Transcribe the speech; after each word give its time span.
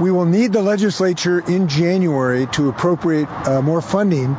We 0.00 0.10
will 0.10 0.26
need 0.26 0.52
the 0.52 0.62
legislature 0.62 1.40
in 1.40 1.68
January 1.68 2.46
to 2.52 2.68
appropriate 2.68 3.28
uh, 3.28 3.62
more 3.62 3.80
funding 3.80 4.36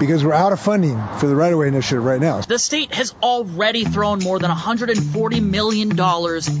because 0.00 0.24
we're 0.24 0.32
out 0.32 0.52
of 0.52 0.60
funding 0.60 1.00
for 1.18 1.26
the 1.26 1.36
right 1.36 1.52
of 1.52 1.58
way 1.58 1.68
initiative 1.68 2.04
right 2.04 2.20
now. 2.20 2.40
The 2.40 2.58
state 2.58 2.94
has 2.94 3.14
already 3.22 3.84
thrown 3.84 4.20
more 4.20 4.38
than 4.38 4.50
$140 4.50 5.42
million 5.42 5.98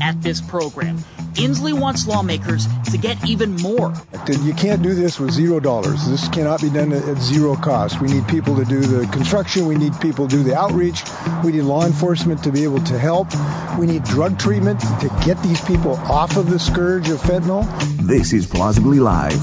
at 0.02 0.22
this 0.22 0.40
program. 0.40 0.98
Inslee 1.34 1.78
wants 1.78 2.06
lawmakers 2.06 2.66
to 2.92 2.98
get 2.98 3.28
even 3.28 3.56
more. 3.56 3.92
You 4.28 4.54
can't 4.54 4.82
do 4.82 4.94
this 4.94 5.18
with 5.18 5.32
zero 5.32 5.58
dollars. 5.58 6.06
This 6.06 6.28
cannot 6.28 6.62
be 6.62 6.70
done 6.70 6.92
at 6.92 7.18
zero 7.18 7.56
cost. 7.56 8.00
We 8.00 8.08
need 8.08 8.28
people 8.28 8.54
to 8.56 8.64
do 8.64 8.80
the 8.80 9.06
construction. 9.08 9.66
We 9.66 9.74
need 9.74 9.98
people 10.00 10.28
to 10.28 10.36
do 10.36 10.42
the 10.44 10.56
outreach. 10.56 11.02
We 11.44 11.50
need 11.50 11.62
law 11.62 11.84
enforcement 11.86 12.44
to 12.44 12.52
be 12.52 12.62
able 12.62 12.80
to 12.84 12.98
help. 12.98 13.28
We 13.76 13.86
need 13.86 14.04
drug 14.04 14.38
treatment 14.38 14.80
to 14.80 15.22
get 15.24 15.42
these 15.42 15.60
people 15.60 15.96
off 15.96 16.36
of 16.36 16.48
the 16.48 16.60
scourge 16.60 17.08
of 17.08 17.20
fentanyl. 17.20 17.66
This 18.06 18.32
is 18.32 18.46
Plausibly 18.46 19.00
Live. 19.00 19.42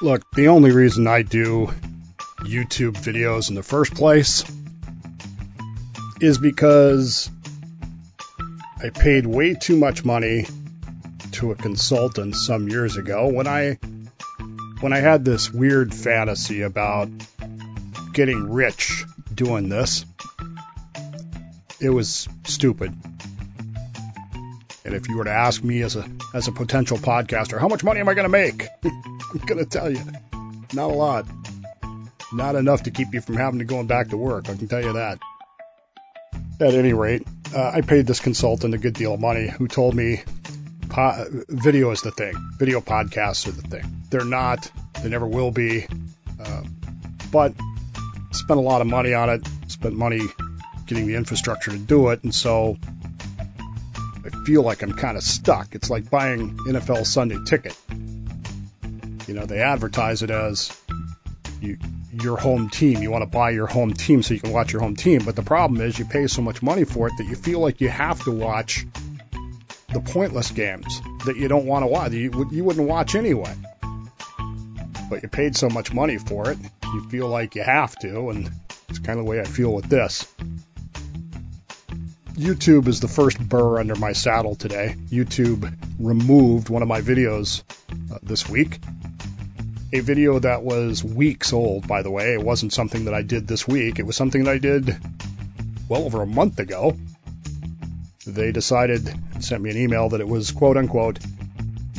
Look, 0.00 0.22
the 0.34 0.48
only 0.48 0.70
reason 0.70 1.06
I 1.06 1.22
do 1.22 1.70
YouTube 2.40 2.94
videos 2.94 3.48
in 3.48 3.54
the 3.54 3.62
first 3.62 3.94
place 3.94 4.44
is 6.20 6.38
because 6.38 7.30
I 8.82 8.90
paid 8.90 9.26
way 9.26 9.54
too 9.54 9.76
much 9.76 10.04
money 10.04 10.46
to 11.32 11.50
a 11.52 11.54
consultant 11.56 12.36
some 12.36 12.68
years 12.68 12.96
ago 12.96 13.28
when 13.28 13.46
I 13.46 13.78
when 14.80 14.92
I 14.92 14.98
had 14.98 15.24
this 15.24 15.52
weird 15.52 15.92
fantasy 15.92 16.62
about 16.62 17.08
getting 18.12 18.50
rich 18.52 19.04
doing 19.34 19.68
this. 19.68 20.04
It 21.80 21.90
was 21.90 22.28
stupid. 22.44 22.94
And 24.84 24.94
if 24.94 25.08
you 25.08 25.16
were 25.16 25.24
to 25.24 25.32
ask 25.32 25.62
me 25.62 25.82
as 25.82 25.96
a 25.96 26.08
as 26.34 26.48
a 26.48 26.52
potential 26.52 26.98
podcaster, 26.98 27.60
how 27.60 27.68
much 27.68 27.84
money 27.84 28.00
am 28.00 28.08
I 28.08 28.14
going 28.14 28.24
to 28.24 28.28
make? 28.30 28.66
I'm 28.84 29.46
going 29.46 29.58
to 29.58 29.66
tell 29.66 29.90
you, 29.90 30.00
not 30.72 30.90
a 30.90 30.94
lot. 30.94 31.26
Not 32.32 32.56
enough 32.56 32.82
to 32.84 32.90
keep 32.90 33.14
you 33.14 33.20
from 33.20 33.36
having 33.36 33.58
to 33.60 33.64
going 33.64 33.86
back 33.86 34.08
to 34.08 34.16
work. 34.16 34.48
I 34.48 34.56
can 34.56 34.68
tell 34.68 34.82
you 34.82 34.92
that. 34.94 35.18
At 36.60 36.74
any 36.74 36.92
rate, 36.92 37.26
uh, 37.54 37.70
I 37.74 37.80
paid 37.80 38.06
this 38.06 38.20
consultant 38.20 38.74
a 38.74 38.78
good 38.78 38.94
deal 38.94 39.14
of 39.14 39.20
money 39.20 39.48
who 39.48 39.68
told 39.68 39.94
me 39.94 40.22
po- 40.88 41.26
video 41.48 41.90
is 41.90 42.02
the 42.02 42.10
thing. 42.10 42.34
Video 42.58 42.80
podcasts 42.80 43.46
are 43.46 43.52
the 43.52 43.62
thing. 43.62 44.02
They're 44.10 44.24
not. 44.24 44.70
They 45.02 45.08
never 45.08 45.26
will 45.26 45.50
be. 45.50 45.86
Uh, 46.42 46.62
but 47.30 47.54
spent 48.32 48.58
a 48.58 48.62
lot 48.62 48.80
of 48.80 48.86
money 48.86 49.14
on 49.14 49.30
it. 49.30 49.46
Spent 49.68 49.94
money 49.94 50.20
getting 50.86 51.06
the 51.06 51.14
infrastructure 51.14 51.70
to 51.70 51.78
do 51.78 52.08
it, 52.08 52.24
and 52.24 52.34
so 52.34 52.76
I 54.24 54.30
feel 54.44 54.62
like 54.62 54.82
I'm 54.82 54.92
kind 54.92 55.16
of 55.16 55.22
stuck. 55.22 55.74
It's 55.74 55.90
like 55.90 56.10
buying 56.10 56.56
NFL 56.58 57.06
Sunday 57.06 57.38
ticket. 57.46 57.76
You 59.26 59.34
know, 59.34 59.46
they 59.46 59.60
advertise 59.60 60.22
it 60.22 60.30
as 60.30 60.74
you 61.60 61.78
your 62.22 62.36
home 62.36 62.68
team. 62.68 63.02
You 63.02 63.10
want 63.10 63.22
to 63.22 63.30
buy 63.30 63.50
your 63.50 63.66
home 63.66 63.92
team 63.92 64.22
so 64.22 64.34
you 64.34 64.40
can 64.40 64.52
watch 64.52 64.72
your 64.72 64.82
home 64.82 64.96
team. 64.96 65.24
But 65.24 65.36
the 65.36 65.42
problem 65.42 65.80
is 65.80 65.98
you 65.98 66.04
pay 66.04 66.26
so 66.26 66.42
much 66.42 66.62
money 66.62 66.84
for 66.84 67.08
it 67.08 67.14
that 67.18 67.24
you 67.24 67.34
feel 67.34 67.60
like 67.60 67.80
you 67.80 67.88
have 67.88 68.22
to 68.24 68.30
watch 68.30 68.86
the 69.92 70.00
pointless 70.00 70.50
games 70.50 71.00
that 71.24 71.36
you 71.36 71.48
don't 71.48 71.66
want 71.66 71.82
to 71.82 71.86
watch. 71.86 72.12
You, 72.12 72.48
you 72.50 72.64
wouldn't 72.64 72.88
watch 72.88 73.14
anyway. 73.14 73.54
But 75.10 75.22
you 75.22 75.28
paid 75.28 75.56
so 75.56 75.70
much 75.70 75.92
money 75.92 76.18
for 76.18 76.50
it, 76.50 76.58
you 76.84 77.08
feel 77.08 77.28
like 77.28 77.54
you 77.54 77.62
have 77.62 77.96
to, 78.00 78.28
and 78.28 78.50
it's 78.90 78.98
kind 78.98 79.18
of 79.18 79.24
the 79.24 79.30
way 79.30 79.40
I 79.40 79.44
feel 79.44 79.72
with 79.72 79.86
this. 79.86 80.26
YouTube 82.34 82.86
is 82.86 83.00
the 83.00 83.08
first 83.08 83.40
burr 83.40 83.80
under 83.80 83.96
my 83.96 84.12
saddle 84.12 84.54
today. 84.54 84.94
YouTube 85.08 85.74
removed 85.98 86.68
one 86.68 86.82
of 86.82 86.88
my 86.88 87.00
videos 87.00 87.62
uh, 88.12 88.18
this 88.22 88.48
week 88.48 88.78
a 89.92 90.00
video 90.00 90.38
that 90.38 90.62
was 90.62 91.02
weeks 91.02 91.52
old, 91.52 91.88
by 91.88 92.02
the 92.02 92.10
way. 92.10 92.34
It 92.34 92.42
wasn't 92.42 92.72
something 92.72 93.06
that 93.06 93.14
I 93.14 93.22
did 93.22 93.46
this 93.46 93.66
week. 93.66 93.98
It 93.98 94.06
was 94.06 94.16
something 94.16 94.44
that 94.44 94.54
I 94.54 94.58
did 94.58 94.96
well 95.88 96.04
over 96.04 96.22
a 96.22 96.26
month 96.26 96.58
ago. 96.58 96.96
They 98.26 98.52
decided, 98.52 99.10
sent 99.40 99.62
me 99.62 99.70
an 99.70 99.78
email 99.78 100.10
that 100.10 100.20
it 100.20 100.28
was 100.28 100.50
quote 100.50 100.76
unquote 100.76 101.18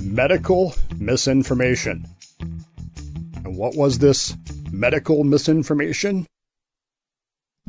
medical 0.02 0.76
misinformation. 0.96 2.06
And 2.40 3.58
what 3.58 3.76
was 3.76 3.98
this 3.98 4.36
medical 4.72 5.24
misinformation? 5.24 6.28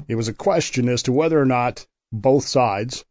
It 0.06 0.14
was 0.16 0.28
a 0.28 0.34
question 0.34 0.88
as 0.88 1.04
to 1.04 1.12
whether 1.12 1.40
or 1.40 1.46
not 1.46 1.86
both 2.12 2.46
sides, 2.46 3.04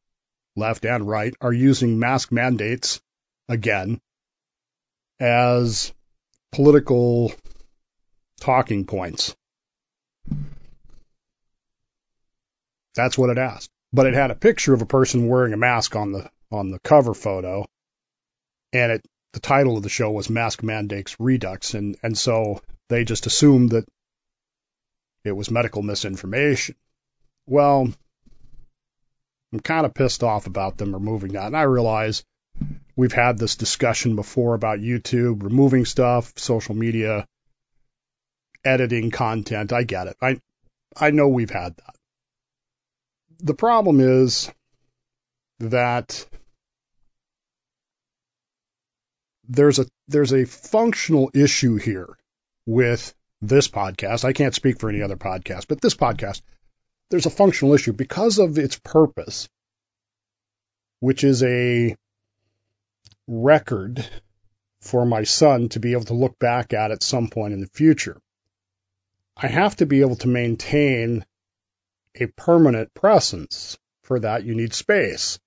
left 0.56 0.86
and 0.86 1.08
right, 1.08 1.34
are 1.41 1.53
using 1.53 1.97
mask 2.00 2.31
mandates 2.31 3.02
again 3.47 4.00
as 5.20 5.94
political 6.52 7.32
talking 8.40 8.86
points. 8.86 9.36
That's 12.96 13.18
what 13.18 13.30
it 13.30 13.38
asked. 13.38 13.70
But 13.92 14.08
it 14.08 14.14
had 14.14 14.32
a 14.32 14.36
picture 14.36 14.74
of 14.74 14.82
a 14.82 14.86
person 14.86 15.28
wearing 15.28 15.54
a 15.54 15.58
mask 15.58 15.96
on 15.96 16.12
the 16.12 16.30
on 16.52 16.70
the 16.70 16.80
cover 16.80 17.14
photo, 17.14 17.66
and 18.74 18.92
it 18.92 19.06
the 19.34 19.40
title 19.40 19.78
of 19.78 19.84
the 19.84 19.90
show 19.90 20.12
was 20.12 20.30
Mask 20.30 20.64
Mandates 20.64 21.20
Redux, 21.20 21.74
and 21.74 21.98
and 22.04 22.18
so 22.18 22.62
they 22.88 23.04
just 23.04 23.26
assumed 23.26 23.72
that 23.72 23.88
it 25.24 25.32
was 25.32 25.52
medical 25.52 25.82
misinformation. 25.82 26.76
Well, 27.48 27.92
I'm 29.52 29.59
kind 29.59 29.86
of 29.86 29.94
pissed 29.94 30.24
off 30.24 30.48
about 30.48 30.78
them 30.78 30.94
removing 30.94 31.34
that, 31.34 31.48
and 31.48 31.58
I 31.58 31.64
realize 31.64 32.24
We've 33.00 33.14
had 33.14 33.38
this 33.38 33.56
discussion 33.56 34.18
before 34.18 34.56
about 34.56 34.80
YouTube 34.80 35.44
removing 35.44 35.86
stuff, 35.86 36.34
social 36.36 36.76
media, 36.76 37.26
editing 38.66 39.10
content. 39.10 39.72
I 39.72 39.84
get 39.84 40.08
it. 40.08 40.18
I 40.22 40.42
I 40.98 41.12
know 41.12 41.30
we've 41.30 41.50
had 41.50 41.78
that. 41.78 41.96
The 43.38 43.54
problem 43.54 44.02
is 44.02 44.52
that 45.59 46.26
there's 49.48 49.80
a 49.80 49.86
there's 50.09 50.34
a 50.34 50.44
functional 50.44 51.32
issue 51.34 51.78
here 51.78 52.18
with 52.66 53.16
this 53.42 53.70
podcast. 53.70 54.26
I 54.26 54.34
can't 54.34 54.54
speak 54.54 54.78
for 54.78 54.90
any 54.90 55.02
other 55.04 55.16
podcast, 55.16 55.70
but 55.70 55.80
this 55.80 55.96
podcast, 55.96 56.42
there's 57.12 57.28
a 57.28 57.30
functional 57.30 57.74
issue 57.76 57.94
because 57.94 58.40
of 58.40 58.58
its 58.58 58.78
purpose, 58.78 59.48
which 61.00 61.24
is 61.24 61.44
a 61.44 61.96
record 63.29 64.03
for 64.81 65.06
my 65.06 65.23
son 65.23 65.69
to 65.69 65.79
be 65.79 65.91
able 65.91 66.06
to 66.06 66.13
look 66.16 66.40
back 66.40 66.73
at 66.73 66.91
at 66.91 67.03
some 67.03 67.28
point 67.28 67.53
in 67.53 67.62
the 67.62 67.67
future. 67.67 68.19
I 69.38 69.47
have 69.47 69.75
to 69.78 69.85
be 69.85 70.01
able 70.01 70.16
to 70.17 70.28
maintain 70.28 71.25
a 72.16 72.25
permanent 72.25 72.94
presence. 72.94 73.78
For 74.03 74.19
that, 74.19 74.44
you 74.44 74.56
need 74.56 74.73
space. 74.73 75.40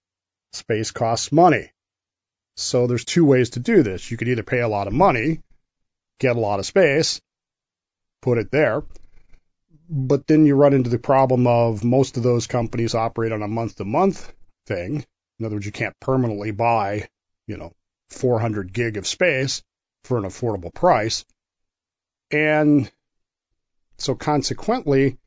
Space 0.52 0.92
costs 0.92 1.32
money. 1.32 1.72
So 2.56 2.86
there's 2.86 3.04
two 3.04 3.24
ways 3.24 3.50
to 3.50 3.60
do 3.60 3.82
this. 3.82 4.10
You 4.10 4.16
could 4.16 4.28
either 4.28 4.44
pay 4.44 4.60
a 4.60 4.68
lot 4.68 4.86
of 4.86 4.92
money, 4.92 5.40
get 6.20 6.36
a 6.36 6.40
lot 6.40 6.60
of 6.60 6.66
space, 6.66 7.20
put 8.20 8.38
it 8.38 8.52
there, 8.52 8.84
but 9.88 10.26
then 10.26 10.46
you 10.46 10.54
run 10.54 10.74
into 10.74 10.90
the 10.90 10.98
problem 10.98 11.46
of 11.46 11.82
most 11.82 12.16
of 12.16 12.22
those 12.22 12.46
companies 12.46 12.94
operate 12.94 13.32
on 13.32 13.42
a 13.42 13.48
month 13.48 13.76
to 13.76 13.84
month 13.84 14.32
thing. 14.66 15.04
In 15.38 15.46
other 15.46 15.56
words, 15.56 15.66
you 15.66 15.72
can't 15.72 15.98
permanently 15.98 16.52
buy 16.52 17.08
you 17.46 17.56
know, 17.56 17.72
400 18.10 18.72
gig 18.72 18.96
of 18.96 19.06
space 19.06 19.62
for 20.04 20.18
an 20.18 20.24
affordable 20.24 20.72
price. 20.72 21.24
And 22.30 22.90
so 23.98 24.14
consequently, 24.14 25.18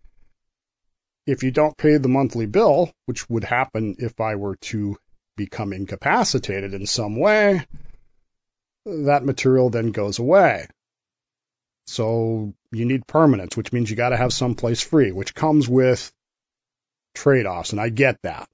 if 1.26 1.44
you 1.44 1.52
don't 1.52 1.78
pay 1.78 1.98
the 1.98 2.10
monthly 2.10 2.46
bill, 2.46 2.92
which 3.06 3.30
would 3.30 3.44
happen 3.44 3.96
if 4.00 4.20
I 4.20 4.36
were 4.36 4.56
to 4.58 4.98
become 5.36 5.74
incapacitated 5.74 6.74
in 6.74 6.86
some 6.86 7.18
way, 7.18 7.66
that 8.86 9.26
material 9.26 9.70
then 9.70 9.92
goes 9.92 10.20
away. 10.20 10.68
So 11.88 12.54
you 12.72 12.86
need 12.86 13.08
permanence, 13.08 13.56
which 13.58 13.72
means 13.72 13.90
you 13.90 13.96
got 13.96 14.10
to 14.10 14.18
have 14.18 14.34
some 14.34 14.56
place 14.56 14.82
free, 14.82 15.12
which 15.12 15.36
comes 15.36 15.68
with 15.68 16.12
trade-offs, 17.14 17.72
and 17.72 17.82
I 17.82 17.90
get 17.90 18.22
that. 18.24 18.50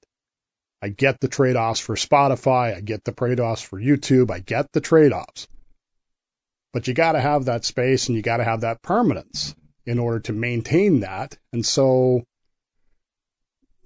I 0.84 0.88
get 0.88 1.20
the 1.20 1.28
trade 1.28 1.54
offs 1.54 1.78
for 1.78 1.94
Spotify. 1.94 2.76
I 2.76 2.80
get 2.80 3.04
the 3.04 3.12
trade 3.12 3.38
offs 3.38 3.62
for 3.62 3.80
YouTube. 3.80 4.32
I 4.32 4.40
get 4.40 4.72
the 4.72 4.80
trade 4.80 5.12
offs. 5.12 5.46
But 6.72 6.88
you 6.88 6.94
got 6.94 7.12
to 7.12 7.20
have 7.20 7.44
that 7.44 7.64
space 7.64 8.08
and 8.08 8.16
you 8.16 8.22
got 8.22 8.38
to 8.38 8.44
have 8.44 8.62
that 8.62 8.82
permanence 8.82 9.54
in 9.86 10.00
order 10.00 10.18
to 10.20 10.32
maintain 10.32 11.00
that. 11.00 11.38
And 11.52 11.64
so 11.64 12.24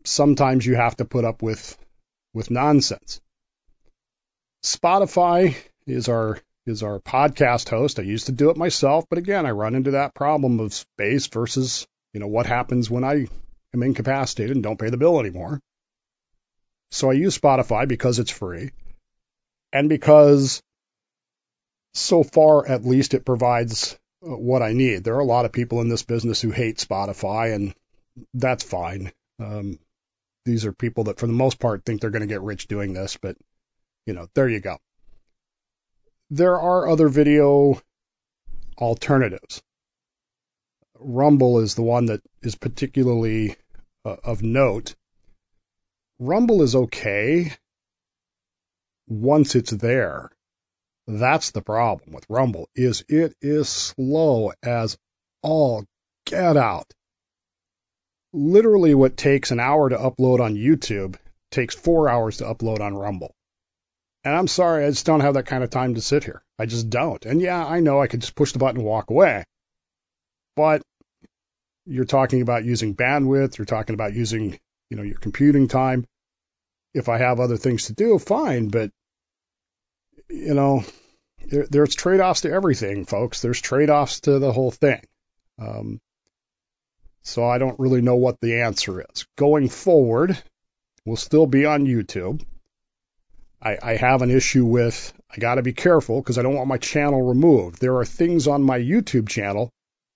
sometimes 0.04 0.64
you 0.64 0.76
have 0.76 0.96
to 0.96 1.04
put 1.04 1.26
up 1.26 1.42
with, 1.42 1.76
with 2.32 2.50
nonsense. 2.50 3.20
Spotify 4.64 5.54
is 5.86 6.08
our, 6.08 6.38
is 6.64 6.82
our 6.82 6.98
podcast 7.00 7.68
host. 7.68 7.98
I 7.98 8.02
used 8.02 8.26
to 8.26 8.32
do 8.32 8.48
it 8.48 8.56
myself, 8.56 9.04
but 9.10 9.18
again, 9.18 9.44
I 9.44 9.50
run 9.50 9.74
into 9.74 9.92
that 9.92 10.14
problem 10.14 10.60
of 10.60 10.72
space 10.72 11.26
versus, 11.26 11.86
you 12.14 12.20
know, 12.20 12.26
what 12.26 12.46
happens 12.46 12.88
when 12.88 13.04
I 13.04 13.26
am 13.74 13.82
incapacitated 13.82 14.56
and 14.56 14.62
don't 14.62 14.78
pay 14.78 14.88
the 14.88 14.96
bill 14.96 15.20
anymore. 15.20 15.60
So 16.90 17.10
I 17.10 17.14
use 17.14 17.38
Spotify 17.38 17.86
because 17.86 18.18
it's 18.18 18.30
free 18.30 18.70
and 19.72 19.88
because 19.88 20.62
so 21.92 22.22
far, 22.22 22.66
at 22.66 22.84
least, 22.84 23.14
it 23.14 23.24
provides 23.24 23.98
uh, 24.22 24.36
what 24.36 24.62
I 24.62 24.72
need. 24.72 25.04
There 25.04 25.16
are 25.16 25.20
a 25.20 25.24
lot 25.24 25.44
of 25.44 25.52
people 25.52 25.80
in 25.80 25.88
this 25.88 26.02
business 26.02 26.40
who 26.40 26.50
hate 26.50 26.78
Spotify, 26.78 27.54
and 27.54 27.74
that's 28.34 28.64
fine. 28.64 29.12
Um, 29.38 29.78
these 30.44 30.64
are 30.64 30.72
people 30.72 31.04
that, 31.04 31.18
for 31.18 31.26
the 31.26 31.32
most 31.32 31.58
part, 31.58 31.84
think 31.84 32.00
they're 32.00 32.10
going 32.10 32.20
to 32.20 32.26
get 32.26 32.42
rich 32.42 32.68
doing 32.68 32.92
this, 32.92 33.16
but 33.16 33.36
you 34.06 34.14
know, 34.14 34.28
there 34.34 34.48
you 34.48 34.60
go. 34.60 34.78
There 36.30 36.58
are 36.58 36.88
other 36.88 37.08
video 37.08 37.80
alternatives. 38.78 39.62
Rumble 40.98 41.58
is 41.58 41.74
the 41.74 41.82
one 41.82 42.06
that 42.06 42.22
is 42.42 42.54
particularly 42.54 43.56
uh, 44.04 44.16
of 44.24 44.42
note. 44.42 44.94
Rumble 46.18 46.62
is 46.62 46.74
okay 46.74 47.52
once 49.06 49.54
it's 49.54 49.70
there. 49.70 50.30
That's 51.06 51.50
the 51.50 51.62
problem 51.62 52.12
with 52.12 52.24
Rumble 52.28 52.68
is 52.74 53.04
it 53.08 53.34
is 53.40 53.68
slow 53.68 54.52
as 54.62 54.96
all 55.42 55.84
get 56.24 56.56
out. 56.56 56.90
Literally 58.32 58.94
what 58.94 59.16
takes 59.16 59.50
an 59.50 59.60
hour 59.60 59.88
to 59.88 59.96
upload 59.96 60.40
on 60.40 60.56
YouTube 60.56 61.16
takes 61.50 61.74
4 61.74 62.08
hours 62.08 62.38
to 62.38 62.44
upload 62.44 62.80
on 62.80 62.94
Rumble. 62.94 63.34
And 64.24 64.34
I'm 64.34 64.48
sorry, 64.48 64.84
I 64.84 64.90
just 64.90 65.06
don't 65.06 65.20
have 65.20 65.34
that 65.34 65.46
kind 65.46 65.62
of 65.62 65.70
time 65.70 65.94
to 65.94 66.00
sit 66.00 66.24
here. 66.24 66.42
I 66.58 66.66
just 66.66 66.90
don't. 66.90 67.24
And 67.24 67.40
yeah, 67.40 67.64
I 67.64 67.78
know 67.80 68.00
I 68.00 68.08
could 68.08 68.20
just 68.20 68.34
push 68.34 68.52
the 68.52 68.58
button 68.58 68.80
and 68.80 68.86
walk 68.86 69.10
away. 69.10 69.44
But 70.56 70.82
you're 71.84 72.04
talking 72.04 72.42
about 72.42 72.64
using 72.64 72.96
bandwidth, 72.96 73.58
you're 73.58 73.66
talking 73.66 73.94
about 73.94 74.14
using, 74.14 74.58
you 74.90 74.96
know, 74.96 75.02
your 75.02 75.18
computing 75.18 75.68
time. 75.68 76.06
If 76.94 77.08
I 77.08 77.18
have 77.18 77.40
other 77.40 77.56
things 77.56 77.86
to 77.86 77.92
do, 77.92 78.18
fine, 78.18 78.68
but 78.68 78.90
you 80.30 80.54
know, 80.54 80.84
there, 81.46 81.66
there's 81.70 81.94
trade-offs 81.94 82.42
to 82.42 82.50
everything, 82.50 83.04
folks. 83.04 83.42
There's 83.42 83.60
trade-offs 83.60 84.20
to 84.20 84.38
the 84.38 84.52
whole 84.52 84.70
thing. 84.70 85.02
Um, 85.58 86.00
so 87.22 87.44
I 87.44 87.58
don't 87.58 87.78
really 87.78 88.02
know 88.02 88.16
what 88.16 88.40
the 88.40 88.60
answer 88.60 89.04
is. 89.10 89.26
Going 89.36 89.68
forward, 89.68 90.40
we'll 91.04 91.16
still 91.16 91.46
be 91.46 91.66
on 91.66 91.86
YouTube. 91.86 92.44
I, 93.60 93.78
I 93.82 93.96
have 93.96 94.22
an 94.22 94.30
issue 94.30 94.64
with 94.64 95.12
I 95.30 95.38
got 95.38 95.56
to 95.56 95.62
be 95.62 95.72
careful 95.72 96.20
because 96.20 96.38
I 96.38 96.42
don't 96.42 96.54
want 96.54 96.68
my 96.68 96.78
channel 96.78 97.22
removed. 97.22 97.80
There 97.80 97.96
are 97.96 98.04
things 98.04 98.46
on 98.46 98.62
my 98.62 98.78
YouTube 98.78 99.28
channel 99.28 99.70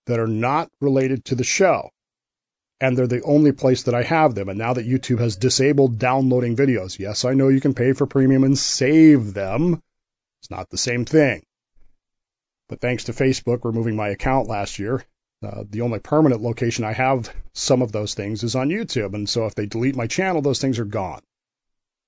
that 0.07 0.21
are 0.21 0.27
not 0.27 0.71
related 0.81 1.25
to 1.27 1.35
the 1.35 1.45
show. 1.45 1.91
And 2.81 2.97
they're 2.97 3.07
the 3.07 3.23
only 3.23 3.53
place 3.53 3.83
that 3.85 3.95
I 3.95 4.03
have 4.03 4.35
them. 4.35 4.49
And 4.49 4.59
now 4.59 4.73
that 4.73 4.89
YouTube 4.89 5.19
has 5.19 5.37
disabled 5.37 5.99
downloading 5.99 6.57
videos, 6.57 6.99
yes, 6.99 7.25
I 7.25 7.35
know 7.35 7.49
you 7.49 7.61
can 7.61 7.75
pay 7.75 7.93
for 7.93 8.07
premium 8.07 8.43
and 8.43 8.59
save 8.59 9.35
them. 9.35 9.83
It's 10.41 10.51
not 10.51 10.71
the 10.71 10.79
same 10.79 11.05
thing. 11.05 11.43
But 12.69 12.81
thanks 12.81 13.05
to 13.05 13.13
Facebook 13.13 13.65
removing 13.65 13.97
my 13.97 14.09
account 14.09 14.49
last 14.49 14.79
year, 14.79 15.05
uh, 15.43 15.65
the 15.69 15.81
only 15.83 15.99
permanent 15.99 16.41
location 16.41 16.85
I 16.85 16.93
have 16.93 17.35
some 17.53 17.83
of 17.83 17.93
those 17.93 18.15
things 18.15 18.43
is 18.43 18.55
on 18.55 18.69
YouTube. 18.69 19.15
And 19.15 19.29
so 19.29 19.47
if 19.47 19.55
they 19.55 19.67
delete 19.67 19.97
my 19.97 20.07
channel, 20.07 20.41
those 20.41 20.61
things 20.61 20.79
are 20.79 20.85
gone. 20.85 21.21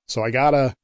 So 0.09 0.23
I 0.23 0.31
gotta, 0.31 0.75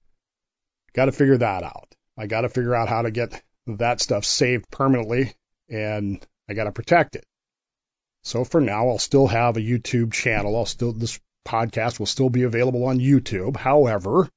gotta 0.95 1.13
figure 1.13 1.39
that 1.39 1.63
out. 1.63 1.95
I 2.17 2.27
gotta 2.27 2.49
figure 2.49 2.75
out 2.75 2.89
how 2.89 3.03
to 3.03 3.11
get 3.11 3.43
that 3.67 4.01
stuff 4.01 4.25
saved 4.25 4.71
permanently 4.71 5.35
and 5.69 6.27
I 6.49 6.55
gotta 6.55 6.73
protect 6.73 7.17
it. 7.17 7.25
So 8.29 8.45
for 8.45 8.61
now, 8.61 8.91
I'll 8.91 8.99
still 8.99 9.27
have 9.27 9.57
a 9.57 9.61
YouTube 9.61 10.13
channel. 10.13 10.55
I'll 10.55 10.67
still, 10.67 10.93
this 10.93 11.19
podcast 11.47 11.99
will 11.99 12.05
still 12.05 12.29
be 12.29 12.43
available 12.43 12.85
on 12.85 12.99
YouTube. 12.99 13.57
However, 13.57 14.29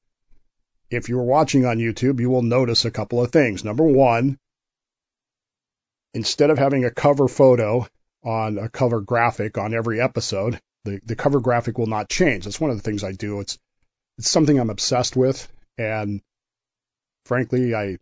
if 0.90 1.10
you're 1.10 1.24
watching 1.24 1.66
on 1.66 1.78
YouTube, 1.78 2.22
you 2.22 2.30
will 2.30 2.42
notice 2.42 2.86
a 2.86 2.92
couple 2.92 3.22
of 3.22 3.34
things. 3.34 3.66
Number 3.66 3.84
one, 3.84 4.40
instead 6.14 6.52
of 6.52 6.58
having 6.58 6.86
a 6.86 6.90
cover 6.90 7.28
photo 7.28 7.86
on 8.24 8.58
a 8.60 8.70
cover 8.70 9.02
graphic 9.02 9.58
on 9.58 9.74
every 9.74 10.00
episode, 10.00 10.58
the, 10.86 11.02
the 11.04 11.18
cover 11.18 11.42
graphic 11.42 11.78
will 11.78 11.88
not 11.88 12.08
change. 12.08 12.46
That's 12.46 12.62
one 12.62 12.72
of 12.72 12.78
the 12.78 12.84
things 12.84 13.04
I 13.04 13.12
do. 13.12 13.42
It's 13.42 13.60
it's 14.18 14.32
something 14.32 14.58
I'm 14.58 14.70
obsessed 14.70 15.18
with, 15.18 15.52
and 15.78 16.22
frankly, 17.26 17.76
I 17.76 17.98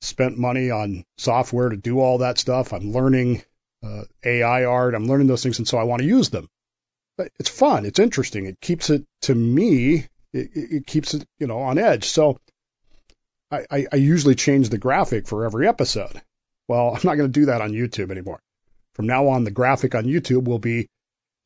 spent 0.00 0.38
money 0.38 0.72
on 0.72 1.04
software 1.18 1.68
to 1.68 1.76
do 1.76 2.00
all 2.00 2.18
that 2.18 2.38
stuff. 2.38 2.72
I'm 2.72 2.90
learning 2.90 3.44
uh, 3.84 4.04
AI 4.24 4.64
art. 4.64 4.94
I'm 4.94 5.06
learning 5.06 5.26
those 5.26 5.42
things, 5.42 5.58
and 5.58 5.68
so 5.68 5.78
I 5.78 5.84
want 5.84 6.02
to 6.02 6.08
use 6.08 6.30
them. 6.30 6.48
But 7.16 7.30
it's 7.38 7.50
fun. 7.50 7.86
It's 7.86 7.98
interesting. 7.98 8.46
It 8.46 8.60
keeps 8.60 8.90
it 8.90 9.04
to 9.22 9.34
me 9.34 10.08
it, 10.34 10.50
it 10.54 10.86
keeps 10.86 11.14
it, 11.14 11.24
you 11.38 11.46
know, 11.46 11.60
on 11.60 11.78
edge. 11.78 12.08
So 12.08 12.38
I, 13.50 13.64
I, 13.70 13.86
I 13.92 13.96
usually 13.96 14.34
change 14.34 14.68
the 14.68 14.78
graphic 14.78 15.26
for 15.26 15.44
every 15.44 15.66
episode. 15.66 16.20
Well, 16.68 16.90
I'm 16.94 17.00
not 17.04 17.14
going 17.14 17.32
to 17.32 17.40
do 17.40 17.46
that 17.46 17.62
on 17.62 17.72
YouTube 17.72 18.10
anymore. 18.10 18.40
From 18.94 19.06
now 19.06 19.28
on, 19.28 19.44
the 19.44 19.50
graphic 19.50 19.94
on 19.94 20.04
YouTube 20.04 20.44
will 20.44 20.58
be 20.58 20.88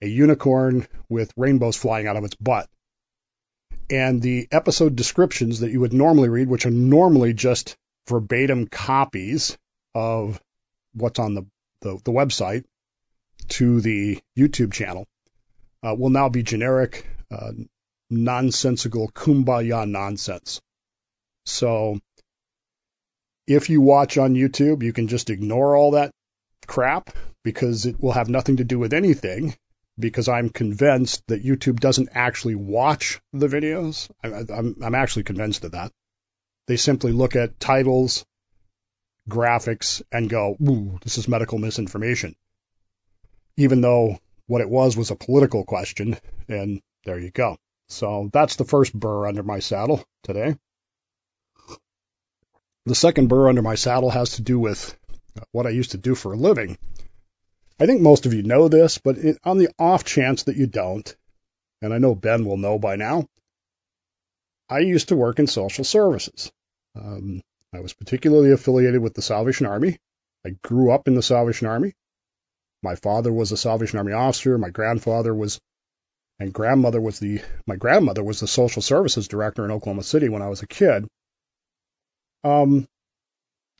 a 0.02 0.06
unicorn 0.06 0.86
with 1.08 1.32
rainbows 1.36 1.76
flying 1.76 2.06
out 2.06 2.16
of 2.16 2.24
its 2.24 2.34
butt. 2.36 2.68
And 3.90 4.20
the 4.20 4.48
episode 4.50 4.96
descriptions 4.96 5.60
that 5.60 5.70
you 5.70 5.80
would 5.80 5.94
normally 5.94 6.28
read, 6.28 6.48
which 6.48 6.66
are 6.66 6.70
normally 6.70 7.32
just 7.32 7.74
verbatim 8.06 8.66
copies 8.66 9.56
of 9.94 10.40
what's 10.92 11.18
on 11.18 11.34
the, 11.34 11.46
the, 11.80 11.98
the 12.04 12.12
website 12.12 12.64
to 13.48 13.80
the 13.80 14.18
YouTube 14.36 14.72
channel, 14.72 15.06
uh, 15.82 15.94
will 15.94 16.10
now 16.10 16.28
be 16.28 16.42
generic, 16.42 17.06
uh, 17.30 17.52
nonsensical 18.10 19.10
kumbaya 19.10 19.88
nonsense. 19.88 20.60
So 21.46 21.98
if 23.46 23.70
you 23.70 23.80
watch 23.80 24.18
on 24.18 24.34
YouTube, 24.34 24.82
you 24.82 24.92
can 24.92 25.08
just 25.08 25.30
ignore 25.30 25.76
all 25.76 25.92
that 25.92 26.10
crap 26.66 27.10
because 27.42 27.86
it 27.86 28.00
will 28.00 28.12
have 28.12 28.28
nothing 28.28 28.58
to 28.58 28.64
do 28.64 28.78
with 28.78 28.92
anything 28.92 29.56
because 29.98 30.28
I'm 30.28 30.50
convinced 30.50 31.22
that 31.28 31.44
YouTube 31.44 31.80
doesn't 31.80 32.10
actually 32.14 32.54
watch 32.54 33.20
the 33.32 33.48
videos. 33.48 34.10
I'm, 34.22 34.76
I'm, 34.82 34.94
actually 34.94 35.24
convinced 35.24 35.64
of 35.64 35.72
that. 35.72 35.90
They 36.66 36.76
simply 36.76 37.12
look 37.12 37.34
at 37.36 37.58
titles, 37.58 38.24
graphics, 39.28 40.02
and 40.10 40.28
go, 40.28 40.56
ooh, 40.66 40.98
this 41.02 41.18
is 41.18 41.28
medical 41.28 41.58
misinformation. 41.58 42.34
Even 43.56 43.80
though 43.80 44.18
what 44.46 44.60
it 44.60 44.68
was 44.68 44.96
was 44.96 45.10
a 45.10 45.16
political 45.16 45.64
question, 45.64 46.16
and 46.48 46.80
there 47.04 47.18
you 47.18 47.30
go. 47.30 47.56
So 47.88 48.30
that's 48.32 48.56
the 48.56 48.64
first 48.64 48.92
burr 48.92 49.26
under 49.26 49.42
my 49.42 49.60
saddle 49.60 50.04
today. 50.22 50.56
The 52.86 52.94
second 52.94 53.28
burr 53.28 53.48
under 53.48 53.62
my 53.62 53.74
saddle 53.74 54.10
has 54.10 54.32
to 54.32 54.42
do 54.42 54.58
with 54.58 54.96
what 55.52 55.66
I 55.66 55.70
used 55.70 55.92
to 55.92 55.98
do 55.98 56.14
for 56.14 56.32
a 56.32 56.36
living. 56.36 56.78
I 57.80 57.86
think 57.86 58.00
most 58.00 58.26
of 58.26 58.34
you 58.34 58.42
know 58.42 58.68
this, 58.68 58.98
but 58.98 59.18
it, 59.18 59.38
on 59.44 59.58
the 59.58 59.68
off 59.78 60.04
chance 60.04 60.44
that 60.44 60.56
you 60.56 60.66
don't, 60.66 61.14
and 61.80 61.94
I 61.94 61.98
know 61.98 62.14
Ben 62.14 62.44
will 62.44 62.56
know 62.56 62.78
by 62.78 62.96
now, 62.96 63.28
I 64.68 64.80
used 64.80 65.08
to 65.08 65.16
work 65.16 65.38
in 65.38 65.46
social 65.46 65.84
services. 65.84 66.50
Um, 66.96 67.42
I 67.74 67.80
was 67.80 67.92
particularly 67.92 68.50
affiliated 68.50 69.02
with 69.02 69.14
the 69.14 69.22
Salvation 69.22 69.66
Army. 69.66 69.98
I 70.44 70.50
grew 70.62 70.90
up 70.90 71.06
in 71.06 71.14
the 71.14 71.22
Salvation 71.22 71.66
Army. 71.66 71.94
My 72.82 72.94
father 72.94 73.32
was 73.32 73.52
a 73.52 73.56
Salvation 73.56 73.98
Army 73.98 74.12
officer. 74.12 74.56
My 74.56 74.70
grandfather 74.70 75.34
was 75.34 75.60
and 76.38 76.52
grandmother 76.52 77.00
was 77.00 77.18
the 77.18 77.42
my 77.66 77.76
grandmother 77.76 78.22
was 78.22 78.40
the 78.40 78.46
social 78.46 78.80
services 78.80 79.28
director 79.28 79.64
in 79.64 79.70
Oklahoma 79.70 80.02
City 80.02 80.28
when 80.28 80.42
I 80.42 80.48
was 80.48 80.62
a 80.62 80.66
kid. 80.66 81.06
Um, 82.44 82.86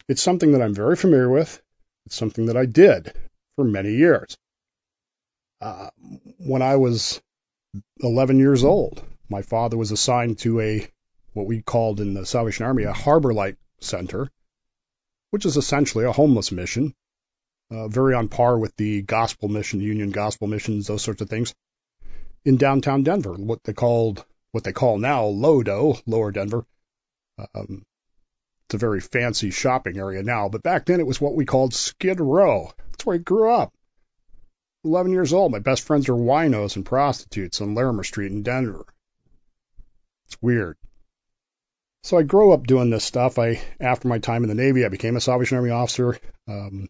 it's 0.09 0.23
something 0.23 0.53
that 0.53 0.63
I'm 0.63 0.75
very 0.75 0.97
familiar 0.97 1.31
with. 1.31 1.63
It's 2.07 2.17
something 2.17 2.47
that 2.47 2.57
I 2.57 2.67
did 2.67 3.13
for 3.57 3.65
many 3.65 3.93
years. 3.93 4.37
Uh, 5.61 5.91
when 6.39 6.63
I 6.63 6.77
was 6.77 7.21
11 8.01 8.39
years 8.39 8.65
old, 8.65 9.03
my 9.29 9.43
father 9.43 9.77
was 9.77 9.93
assigned 9.93 10.39
to 10.41 10.61
a 10.61 10.87
what 11.33 11.47
we 11.47 11.63
called 11.63 12.01
in 12.01 12.15
the 12.15 12.27
Salvation 12.27 12.67
Army 12.67 12.83
a 12.85 12.93
harbor 12.93 13.33
light 13.33 13.57
center, 13.81 14.31
which 15.31 15.47
is 15.47 15.57
essentially 15.57 16.05
a 16.05 16.13
homeless 16.13 16.53
mission, 16.53 16.95
uh, 17.71 17.89
very 17.89 18.15
on 18.15 18.29
par 18.29 18.59
with 18.59 18.75
the 18.77 19.03
gospel 19.03 19.49
mission, 19.49 19.81
union 19.81 20.11
gospel 20.11 20.47
missions, 20.47 20.87
those 20.87 21.03
sorts 21.03 21.21
of 21.21 21.29
things 21.29 21.55
in 22.45 22.57
downtown 22.57 23.03
Denver, 23.03 23.35
what 23.35 23.63
they 23.65 23.73
called 23.73 24.25
what 24.53 24.65
they 24.65 24.73
call 24.73 24.99
now 24.99 25.25
Lodo, 25.25 26.01
Lower 26.07 26.33
Denver. 26.33 26.65
Um, 27.55 27.85
it's 28.67 28.75
a 28.75 28.79
very 28.79 29.01
fancy 29.01 29.51
shopping 29.51 29.99
area 29.99 30.23
now, 30.23 30.49
but 30.49 30.63
back 30.63 30.87
then 30.87 31.01
it 31.01 31.07
was 31.07 31.21
what 31.21 31.35
we 31.35 31.45
called 31.45 31.75
Skid 31.75 32.21
Row. 32.21 32.73
That's 32.91 33.07
where 33.07 33.17
I 33.17 33.19
grew 33.19 33.53
up. 33.53 33.73
11 34.85 35.13
years 35.13 35.33
old. 35.33 35.53
My 35.53 35.59
best 35.59 35.83
friends 35.83 36.09
are 36.09 36.15
winos 36.15 36.77
and 36.77 36.87
prostitutes 36.87 37.61
on 37.61 37.75
Larimer 37.75 38.05
Street 38.05 38.33
in 38.33 38.43
Denver. 38.43 38.87
It's 40.27 40.41
weird. 40.41 40.77
So 42.03 42.17
I 42.17 42.23
grew 42.23 42.53
up 42.53 42.67
doing 42.67 42.91
this 42.91 43.05
stuff. 43.05 43.39
I, 43.39 43.61
after 43.81 44.09
my 44.09 44.19
time 44.19 44.43
in 44.43 44.49
the 44.49 44.55
Navy, 44.55 44.85
I 44.85 44.89
became 44.89 45.17
a 45.17 45.21
Salvation 45.21 45.57
Army 45.57 45.71
officer. 45.71 46.19
Um, 46.47 46.89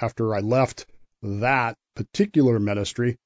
after 0.00 0.34
I 0.34 0.40
left 0.40 0.86
that 1.22 1.76
particular 1.94 2.58
ministry, 2.58 3.16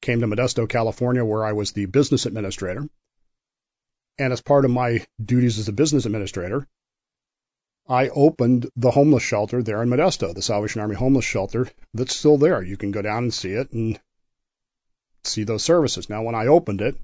came 0.00 0.20
to 0.20 0.26
Modesto, 0.26 0.68
California, 0.68 1.24
where 1.24 1.44
I 1.44 1.52
was 1.52 1.72
the 1.72 1.86
business 1.86 2.26
administrator. 2.26 2.88
And 4.18 4.32
as 4.32 4.40
part 4.40 4.64
of 4.64 4.70
my 4.70 5.04
duties 5.22 5.58
as 5.58 5.68
a 5.68 5.72
business 5.72 6.06
administrator, 6.06 6.66
I 7.88 8.08
opened 8.08 8.70
the 8.76 8.90
homeless 8.90 9.22
shelter 9.22 9.62
there 9.62 9.82
in 9.82 9.88
Modesto, 9.88 10.34
the 10.34 10.42
Salvation 10.42 10.80
Army 10.80 10.96
homeless 10.96 11.24
shelter 11.24 11.68
that's 11.94 12.16
still 12.16 12.38
there. 12.38 12.62
You 12.62 12.76
can 12.76 12.90
go 12.90 13.02
down 13.02 13.24
and 13.24 13.34
see 13.34 13.52
it 13.52 13.72
and 13.72 14.00
see 15.24 15.44
those 15.44 15.64
services. 15.64 16.08
Now, 16.08 16.22
when 16.22 16.34
I 16.34 16.46
opened 16.46 16.80
it, 16.80 16.96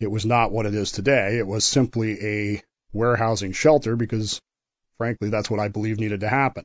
it 0.00 0.10
was 0.10 0.24
not 0.24 0.52
what 0.52 0.66
it 0.66 0.74
is 0.74 0.92
today. 0.92 1.38
It 1.38 1.46
was 1.46 1.64
simply 1.64 2.24
a 2.24 2.62
warehousing 2.92 3.52
shelter 3.52 3.96
because, 3.96 4.40
frankly, 4.98 5.30
that's 5.30 5.50
what 5.50 5.60
I 5.60 5.68
believe 5.68 5.98
needed 5.98 6.20
to 6.20 6.28
happen. 6.28 6.64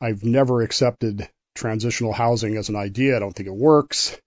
I've 0.00 0.24
never 0.24 0.62
accepted 0.62 1.28
transitional 1.54 2.12
housing 2.12 2.56
as 2.56 2.68
an 2.68 2.76
idea. 2.76 3.16
I 3.16 3.20
don't 3.20 3.32
think 3.32 3.48
it 3.48 3.54
works. 3.54 4.18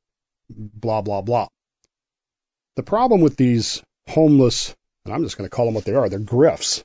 Blah, 0.50 1.02
blah, 1.02 1.22
blah. 1.22 1.48
The 2.76 2.84
problem 2.84 3.22
with 3.22 3.38
these 3.38 3.84
homeless, 4.08 4.76
and 5.06 5.14
I'm 5.14 5.24
just 5.24 5.38
going 5.38 5.50
to 5.50 5.56
call 5.56 5.66
them 5.66 5.76
what 5.76 5.86
they 5.86 5.94
are, 5.94 6.10
they're 6.10 6.20
grifts, 6.20 6.84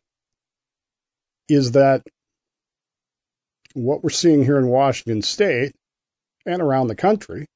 is 1.49 1.73
that 1.73 2.03
what 3.75 4.03
we're 4.03 4.11
seeing 4.11 4.45
here 4.45 4.59
in 4.59 4.67
Washington 4.67 5.23
state 5.23 5.75
and 6.47 6.61
around 6.61 6.89
the 6.89 6.95
country 6.95 7.47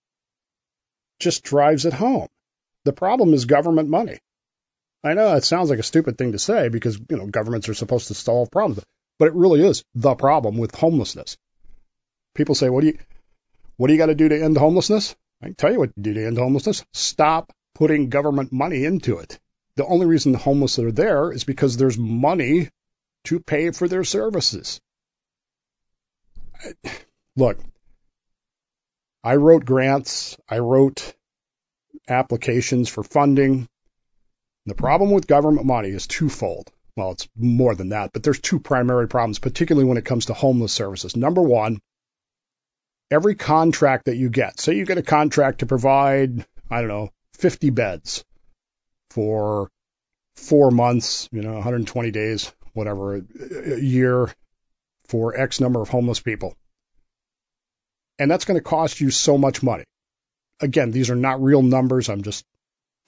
just 1.20 1.44
drives 1.44 1.84
it 1.84 1.92
home. 1.92 2.28
The 2.84 2.92
problem 2.92 3.34
is 3.34 3.44
government 3.44 3.88
money. 3.88 4.18
I 5.04 5.14
know 5.14 5.34
it 5.36 5.44
sounds 5.44 5.70
like 5.70 5.78
a 5.78 5.84
stupid 5.84 6.18
thing 6.18 6.32
to 6.32 6.38
say 6.38 6.68
because, 6.68 6.98
you 7.08 7.16
know, 7.16 7.26
governments 7.26 7.68
are 7.68 7.74
supposed 7.74 8.08
to 8.08 8.14
solve 8.14 8.50
problems, 8.50 8.82
but 9.18 9.28
it 9.28 9.34
really 9.34 9.64
is 9.64 9.84
the 9.94 10.14
problem 10.14 10.58
with 10.58 10.74
homelessness. 10.74 11.36
People 12.34 12.54
say, 12.54 12.68
what 12.68 12.80
do 12.80 12.88
you, 12.88 12.98
what 13.76 13.86
do 13.86 13.92
you 13.92 13.98
got 13.98 14.06
to 14.06 14.14
do 14.14 14.28
to 14.28 14.42
end 14.42 14.56
homelessness? 14.56 15.14
I 15.40 15.46
can 15.46 15.54
tell 15.54 15.72
you 15.72 15.78
what 15.78 15.94
to 15.94 16.00
do 16.00 16.14
to 16.14 16.26
end 16.26 16.38
homelessness. 16.38 16.84
Stop 16.92 17.52
putting 17.74 18.08
government 18.08 18.52
money 18.52 18.84
into 18.84 19.18
it. 19.18 19.38
The 19.76 19.86
only 19.86 20.06
reason 20.06 20.32
the 20.32 20.38
homeless 20.38 20.80
are 20.80 20.90
there 20.90 21.30
is 21.30 21.44
because 21.44 21.76
there's 21.76 21.96
money 21.96 22.68
to 23.24 23.38
pay 23.38 23.70
for 23.70 23.86
their 23.86 24.02
services. 24.02 24.80
Look, 27.36 27.58
I 29.22 29.36
wrote 29.36 29.64
grants, 29.64 30.36
I 30.48 30.58
wrote 30.58 31.14
applications 32.08 32.88
for 32.88 33.04
funding. 33.04 33.68
The 34.68 34.74
problem 34.74 35.10
with 35.10 35.26
government 35.26 35.66
money 35.66 35.88
is 35.88 36.06
twofold. 36.06 36.70
Well, 36.96 37.12
it's 37.12 37.28
more 37.36 37.74
than 37.74 37.90
that, 37.90 38.12
but 38.12 38.22
there's 38.22 38.40
two 38.40 38.58
primary 38.58 39.08
problems, 39.08 39.38
particularly 39.38 39.88
when 39.88 39.98
it 39.98 40.04
comes 40.04 40.26
to 40.26 40.34
homeless 40.34 40.72
services. 40.72 41.16
Number 41.16 41.42
one, 41.42 41.78
every 43.10 43.34
contract 43.34 44.06
that 44.06 44.16
you 44.16 44.28
get, 44.28 44.60
say 44.60 44.74
you 44.74 44.84
get 44.84 44.98
a 44.98 45.02
contract 45.02 45.60
to 45.60 45.66
provide, 45.66 46.44
I 46.70 46.80
don't 46.80 46.88
know, 46.88 47.10
50 47.34 47.70
beds 47.70 48.24
for 49.10 49.70
four 50.36 50.70
months, 50.70 51.28
you 51.32 51.42
know, 51.42 51.54
120 51.54 52.10
days, 52.10 52.52
whatever, 52.72 53.14
a 53.16 53.80
year 53.80 54.28
for 55.06 55.34
X 55.38 55.60
number 55.60 55.80
of 55.80 55.88
homeless 55.88 56.20
people. 56.20 56.56
And 58.18 58.30
that's 58.30 58.44
going 58.44 58.58
to 58.58 58.64
cost 58.64 59.00
you 59.00 59.10
so 59.10 59.38
much 59.38 59.62
money. 59.62 59.84
Again, 60.60 60.90
these 60.90 61.10
are 61.10 61.16
not 61.16 61.42
real 61.42 61.62
numbers. 61.62 62.08
I'm 62.08 62.22
just 62.22 62.44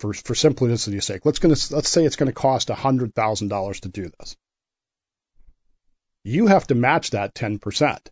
for 0.01 0.13
for 0.15 0.35
simplicity's 0.35 1.05
sake. 1.05 1.25
Let's 1.25 1.39
gonna 1.39 1.57
let's 1.71 1.89
say 1.89 2.05
it's 2.05 2.17
going 2.17 2.29
to 2.29 2.33
cost 2.33 2.71
hundred 2.71 3.15
thousand 3.15 3.49
dollars 3.49 3.81
to 3.81 3.89
do 3.89 4.11
this. 4.19 4.37
You 6.25 6.47
have 6.47 6.67
to 6.69 6.75
match 6.75 7.11
that 7.11 7.35
ten 7.35 7.59
percent. 7.59 8.11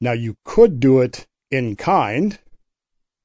Now 0.00 0.12
you 0.12 0.36
could 0.44 0.80
do 0.80 1.00
it 1.00 1.26
in 1.50 1.76
kind, 1.76 2.38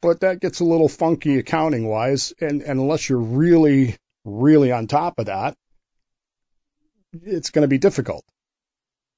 but 0.02 0.22
that 0.22 0.42
gets 0.42 0.60
a 0.60 0.66
little 0.66 0.90
funky 0.90 1.38
accounting 1.38 1.88
wise, 1.88 2.34
and, 2.42 2.62
and 2.62 2.80
unless 2.80 3.08
you're 3.08 3.20
really 3.20 3.96
really 4.26 4.72
on 4.72 4.88
top 4.88 5.20
of 5.20 5.28
that, 5.28 5.56
it's 7.14 7.52
going 7.52 7.62
to 7.62 7.68
be 7.68 7.78
difficult. 7.78 8.26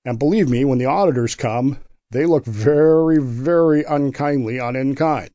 And 0.04 0.20
believe 0.20 0.50
me, 0.50 0.66
when 0.66 0.78
the 0.78 0.86
auditors 0.86 1.36
come, 1.36 1.80
they 2.12 2.26
look 2.26 2.46
very, 2.46 3.20
very 3.20 3.84
unkindly 3.84 4.60
on 4.60 4.76
in 4.76 4.96
kind. 4.96 5.30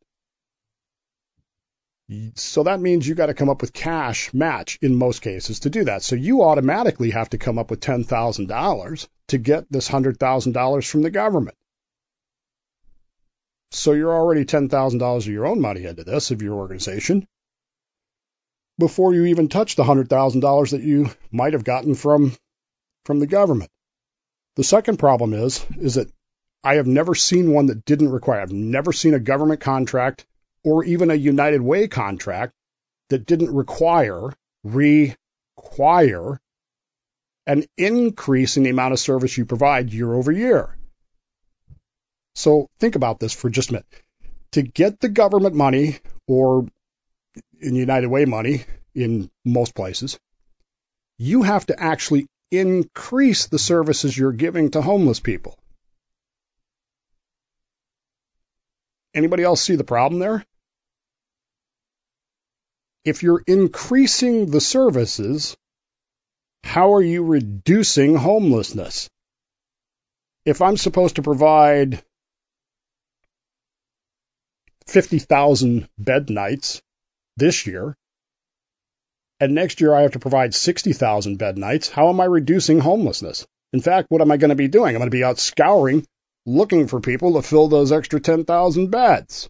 So 2.34 2.64
that 2.64 2.80
means 2.80 3.06
you 3.06 3.14
got 3.14 3.26
to 3.26 3.34
come 3.34 3.48
up 3.48 3.60
with 3.60 3.72
cash 3.72 4.32
match 4.34 4.78
in 4.82 4.96
most 4.96 5.22
cases 5.22 5.60
to 5.60 5.70
do 5.70 5.84
that. 5.84 6.02
So 6.02 6.16
you 6.16 6.42
automatically 6.42 7.10
have 7.10 7.30
to 7.30 7.38
come 7.38 7.58
up 7.58 7.70
with 7.70 7.80
$10,000 7.80 9.08
to 9.28 9.38
get 9.38 9.70
this 9.70 9.88
$100,000 9.88 10.88
from 10.88 11.02
the 11.02 11.10
government. 11.10 11.56
So 13.70 13.92
you're 13.92 14.14
already 14.14 14.44
$10,000 14.44 15.16
of 15.16 15.26
your 15.26 15.46
own 15.46 15.60
money 15.60 15.84
into 15.84 16.04
this 16.04 16.30
of 16.30 16.42
your 16.42 16.54
organization 16.54 17.26
before 18.78 19.14
you 19.14 19.26
even 19.26 19.48
touch 19.48 19.76
the 19.76 19.84
$100,000 19.84 20.70
that 20.70 20.82
you 20.82 21.10
might 21.30 21.52
have 21.52 21.64
gotten 21.64 21.94
from 21.94 22.32
from 23.04 23.18
the 23.18 23.26
government. 23.26 23.70
The 24.56 24.64
second 24.64 24.98
problem 24.98 25.32
is 25.32 25.64
is 25.78 25.94
that 25.94 26.10
I 26.62 26.74
have 26.76 26.86
never 26.86 27.14
seen 27.14 27.52
one 27.52 27.66
that 27.66 27.84
didn't 27.84 28.10
require. 28.10 28.40
I've 28.40 28.52
never 28.52 28.92
seen 28.92 29.14
a 29.14 29.18
government 29.18 29.60
contract 29.60 30.26
or 30.64 30.84
even 30.84 31.10
a 31.10 31.14
United 31.14 31.60
Way 31.60 31.88
contract 31.88 32.52
that 33.08 33.26
didn't 33.26 33.54
require 33.54 34.32
require 34.64 36.40
an 37.46 37.64
increase 37.76 38.56
in 38.56 38.62
the 38.62 38.70
amount 38.70 38.92
of 38.92 39.00
service 39.00 39.36
you 39.36 39.44
provide 39.44 39.92
year 39.92 40.12
over 40.12 40.30
year. 40.30 40.76
So 42.34 42.68
think 42.78 42.94
about 42.94 43.18
this 43.18 43.34
for 43.34 43.50
just 43.50 43.70
a 43.70 43.74
minute. 43.74 43.86
To 44.52 44.62
get 44.62 45.00
the 45.00 45.08
government 45.08 45.54
money 45.54 45.98
or 46.26 46.66
in 47.60 47.74
United 47.74 48.08
Way 48.08 48.24
money 48.24 48.64
in 48.94 49.30
most 49.44 49.74
places, 49.74 50.18
you 51.18 51.42
have 51.42 51.66
to 51.66 51.80
actually 51.80 52.26
increase 52.50 53.46
the 53.46 53.58
services 53.58 54.16
you're 54.16 54.32
giving 54.32 54.70
to 54.70 54.82
homeless 54.82 55.20
people. 55.20 55.58
Anybody 59.14 59.42
else 59.42 59.60
see 59.60 59.76
the 59.76 59.84
problem 59.84 60.20
there? 60.20 60.44
If 63.04 63.22
you're 63.22 63.42
increasing 63.46 64.50
the 64.50 64.60
services, 64.60 65.56
how 66.62 66.94
are 66.94 67.02
you 67.02 67.24
reducing 67.24 68.14
homelessness? 68.14 69.08
If 70.44 70.62
I'm 70.62 70.76
supposed 70.76 71.16
to 71.16 71.22
provide 71.22 72.02
50,000 74.86 75.88
bed 75.98 76.30
nights 76.30 76.80
this 77.36 77.66
year, 77.66 77.96
and 79.40 79.54
next 79.54 79.80
year 79.80 79.94
I 79.94 80.02
have 80.02 80.12
to 80.12 80.20
provide 80.20 80.54
60,000 80.54 81.36
bed 81.36 81.58
nights, 81.58 81.88
how 81.88 82.08
am 82.08 82.20
I 82.20 82.26
reducing 82.26 82.78
homelessness? 82.78 83.46
In 83.72 83.80
fact, 83.80 84.06
what 84.10 84.20
am 84.20 84.30
I 84.30 84.36
going 84.36 84.50
to 84.50 84.54
be 84.54 84.68
doing? 84.68 84.94
I'm 84.94 85.00
going 85.00 85.10
to 85.10 85.16
be 85.16 85.24
out 85.24 85.38
scouring 85.38 86.06
looking 86.46 86.86
for 86.86 87.00
people 87.00 87.34
to 87.34 87.42
fill 87.42 87.68
those 87.68 87.92
extra 87.92 88.20
10,000 88.20 88.90
beds. 88.90 89.48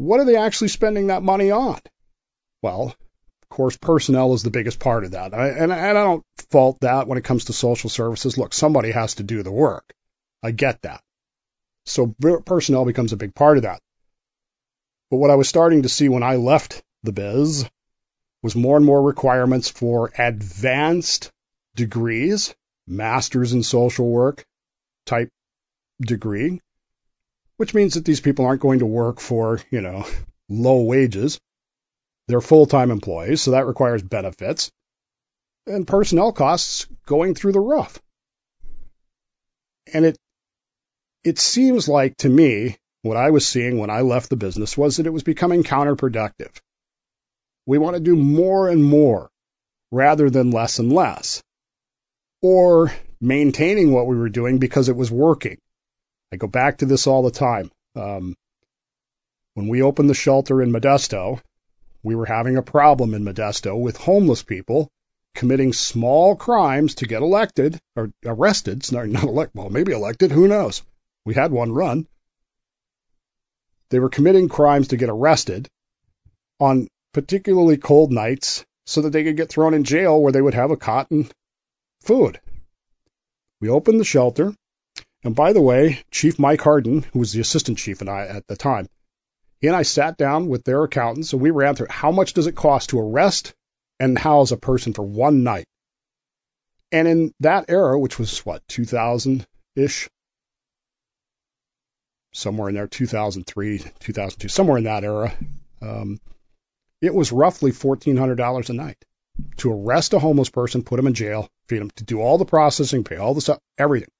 What 0.00 0.18
are 0.18 0.24
they 0.24 0.36
actually 0.36 0.68
spending 0.68 1.08
that 1.08 1.22
money 1.22 1.50
on? 1.50 1.78
Well, 2.62 2.94
of 3.42 3.48
course, 3.50 3.76
personnel 3.76 4.32
is 4.32 4.42
the 4.42 4.50
biggest 4.50 4.80
part 4.80 5.04
of 5.04 5.10
that. 5.10 5.34
And, 5.34 5.70
I 5.70 5.92
don't 5.92 6.24
fault 6.50 6.78
that 6.80 7.06
when 7.06 7.18
it 7.18 7.24
comes 7.24 7.44
to 7.46 7.52
social 7.52 7.90
services. 7.90 8.38
Look, 8.38 8.54
somebody 8.54 8.92
has 8.92 9.16
to 9.16 9.22
do 9.22 9.42
the 9.42 9.52
work. 9.52 9.84
I 10.42 10.52
get 10.52 10.80
that. 10.82 11.02
So 11.84 12.14
personnel 12.46 12.86
becomes 12.86 13.12
a 13.12 13.18
big 13.18 13.34
part 13.34 13.58
of 13.58 13.64
that. 13.64 13.80
But 15.10 15.18
what 15.18 15.30
I 15.30 15.34
was 15.34 15.50
starting 15.50 15.82
to 15.82 15.88
see 15.90 16.08
when 16.08 16.22
I 16.22 16.36
left 16.36 16.82
the 17.02 17.12
biz 17.12 17.68
was 18.42 18.56
more 18.56 18.78
and 18.78 18.86
more 18.86 19.02
requirements 19.02 19.68
for 19.68 20.10
advanced 20.16 21.30
degrees, 21.76 22.54
masters 22.86 23.52
in 23.52 23.62
social 23.62 24.08
work, 24.08 24.46
type 25.04 25.28
degree, 26.00 26.60
which 27.60 27.74
means 27.74 27.92
that 27.92 28.06
these 28.06 28.22
people 28.22 28.46
aren't 28.46 28.62
going 28.62 28.78
to 28.78 28.86
work 28.86 29.20
for, 29.20 29.60
you 29.70 29.82
know, 29.82 30.06
low 30.48 30.80
wages. 30.80 31.38
They're 32.26 32.40
full-time 32.40 32.90
employees, 32.90 33.42
so 33.42 33.50
that 33.50 33.66
requires 33.66 34.02
benefits 34.02 34.70
and 35.66 35.86
personnel 35.86 36.32
costs 36.32 36.86
going 37.04 37.34
through 37.34 37.52
the 37.52 37.60
roof. 37.60 38.00
And 39.92 40.06
it 40.06 40.16
it 41.22 41.38
seems 41.38 41.86
like 41.86 42.16
to 42.18 42.30
me 42.30 42.78
what 43.02 43.18
I 43.18 43.30
was 43.30 43.46
seeing 43.46 43.76
when 43.76 43.90
I 43.90 44.00
left 44.00 44.30
the 44.30 44.36
business 44.36 44.74
was 44.74 44.96
that 44.96 45.06
it 45.06 45.12
was 45.12 45.22
becoming 45.22 45.62
counterproductive. 45.62 46.56
We 47.66 47.76
want 47.76 47.94
to 47.94 48.00
do 48.00 48.16
more 48.16 48.70
and 48.70 48.82
more 48.82 49.28
rather 49.90 50.30
than 50.30 50.50
less 50.50 50.78
and 50.78 50.90
less. 50.90 51.42
Or 52.40 52.90
maintaining 53.20 53.92
what 53.92 54.06
we 54.06 54.16
were 54.16 54.30
doing 54.30 54.56
because 54.56 54.88
it 54.88 54.96
was 54.96 55.10
working. 55.10 55.58
I 56.32 56.36
go 56.36 56.46
back 56.46 56.78
to 56.78 56.86
this 56.86 57.06
all 57.06 57.22
the 57.22 57.30
time. 57.30 57.70
Um, 57.96 58.36
when 59.54 59.68
we 59.68 59.82
opened 59.82 60.08
the 60.08 60.14
shelter 60.14 60.62
in 60.62 60.72
Modesto, 60.72 61.40
we 62.02 62.14
were 62.14 62.26
having 62.26 62.56
a 62.56 62.62
problem 62.62 63.14
in 63.14 63.24
Modesto 63.24 63.80
with 63.80 63.96
homeless 63.96 64.42
people 64.42 64.88
committing 65.34 65.72
small 65.72 66.36
crimes 66.36 66.96
to 66.96 67.06
get 67.06 67.22
elected 67.22 67.78
or 67.96 68.10
arrested. 68.24 68.90
Not, 68.92 69.08
not 69.08 69.24
elect, 69.24 69.54
well, 69.54 69.70
maybe 69.70 69.92
elected. 69.92 70.30
Who 70.30 70.48
knows? 70.48 70.82
We 71.24 71.34
had 71.34 71.52
one 71.52 71.72
run. 71.72 72.06
They 73.90 73.98
were 73.98 74.08
committing 74.08 74.48
crimes 74.48 74.88
to 74.88 74.96
get 74.96 75.10
arrested 75.10 75.68
on 76.60 76.88
particularly 77.12 77.76
cold 77.76 78.12
nights, 78.12 78.64
so 78.86 79.02
that 79.02 79.10
they 79.10 79.24
could 79.24 79.36
get 79.36 79.48
thrown 79.48 79.74
in 79.74 79.84
jail 79.84 80.20
where 80.20 80.32
they 80.32 80.42
would 80.42 80.54
have 80.54 80.70
a 80.70 80.76
cot 80.76 81.10
and 81.10 81.30
food. 82.02 82.40
We 83.60 83.68
opened 83.68 84.00
the 84.00 84.04
shelter. 84.04 84.54
And 85.22 85.34
by 85.34 85.52
the 85.52 85.60
way, 85.60 86.02
Chief 86.10 86.38
Mike 86.38 86.62
Harden, 86.62 87.02
who 87.12 87.18
was 87.18 87.32
the 87.32 87.40
assistant 87.40 87.78
chief 87.78 88.00
and 88.00 88.08
I 88.08 88.26
at 88.26 88.46
the 88.46 88.56
time, 88.56 88.88
he 89.60 89.66
and 89.66 89.76
I 89.76 89.82
sat 89.82 90.16
down 90.16 90.48
with 90.48 90.64
their 90.64 90.82
accountants 90.84 91.32
and 91.32 91.42
we 91.42 91.50
ran 91.50 91.74
through 91.74 91.88
how 91.90 92.10
much 92.10 92.32
does 92.32 92.46
it 92.46 92.56
cost 92.56 92.90
to 92.90 93.00
arrest 93.00 93.54
and 93.98 94.18
house 94.18 94.50
a 94.50 94.56
person 94.56 94.94
for 94.94 95.02
one 95.02 95.44
night. 95.44 95.66
And 96.90 97.06
in 97.06 97.34
that 97.40 97.66
era, 97.68 97.98
which 97.98 98.18
was 98.18 98.38
what, 98.46 98.66
2000 98.68 99.46
ish, 99.76 100.08
somewhere 102.32 102.70
in 102.70 102.74
there, 102.74 102.88
2003, 102.88 103.78
2002, 103.78 104.48
somewhere 104.48 104.78
in 104.78 104.84
that 104.84 105.04
era, 105.04 105.36
um, 105.82 106.18
it 107.02 107.14
was 107.14 107.30
roughly 107.30 107.72
$1,400 107.72 108.70
a 108.70 108.72
night 108.72 109.04
to 109.58 109.72
arrest 109.72 110.14
a 110.14 110.18
homeless 110.18 110.48
person, 110.48 110.82
put 110.82 110.98
him 110.98 111.06
in 111.06 111.14
jail, 111.14 111.48
feed 111.68 111.82
him, 111.82 111.90
to 111.96 112.04
do 112.04 112.20
all 112.20 112.38
the 112.38 112.44
processing, 112.44 113.04
pay 113.04 113.16
all 113.16 113.34
the 113.34 113.40
stuff, 113.40 113.58
everything. 113.78 114.10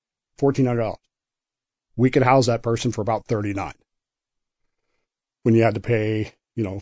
$1,400. 0.41 0.97
We 1.97 2.11
could 2.11 2.23
house 2.23 2.47
that 2.47 2.63
person 2.63 2.93
for 2.93 3.03
about 3.03 3.27
39 3.27 3.75
when 5.43 5.55
you 5.55 5.63
had 5.63 5.75
to 5.75 5.81
pay, 5.81 6.33
you 6.55 6.65
know, 6.65 6.81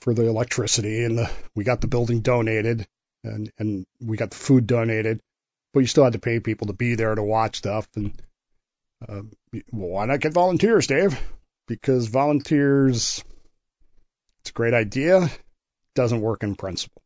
for 0.00 0.14
the 0.14 0.26
electricity 0.26 1.04
and 1.04 1.18
the, 1.18 1.30
we 1.54 1.64
got 1.64 1.80
the 1.80 1.86
building 1.86 2.20
donated 2.20 2.86
and, 3.24 3.50
and 3.58 3.86
we 4.00 4.16
got 4.16 4.30
the 4.30 4.36
food 4.36 4.66
donated, 4.66 5.20
but 5.72 5.80
you 5.80 5.86
still 5.86 6.04
had 6.04 6.12
to 6.12 6.18
pay 6.18 6.40
people 6.40 6.68
to 6.68 6.72
be 6.72 6.94
there 6.94 7.14
to 7.14 7.22
watch 7.22 7.56
stuff. 7.56 7.88
And, 7.96 8.12
uh, 9.08 9.22
well, 9.72 9.88
why 9.90 10.06
not 10.06 10.20
get 10.20 10.32
volunteers, 10.32 10.86
Dave? 10.86 11.18
Because 11.66 12.06
volunteers, 12.06 13.24
it's 14.40 14.50
a 14.50 14.54
great 14.54 14.74
idea, 14.74 15.28
doesn't 15.94 16.20
work 16.20 16.42
in 16.42 16.54
principle. 16.54 17.02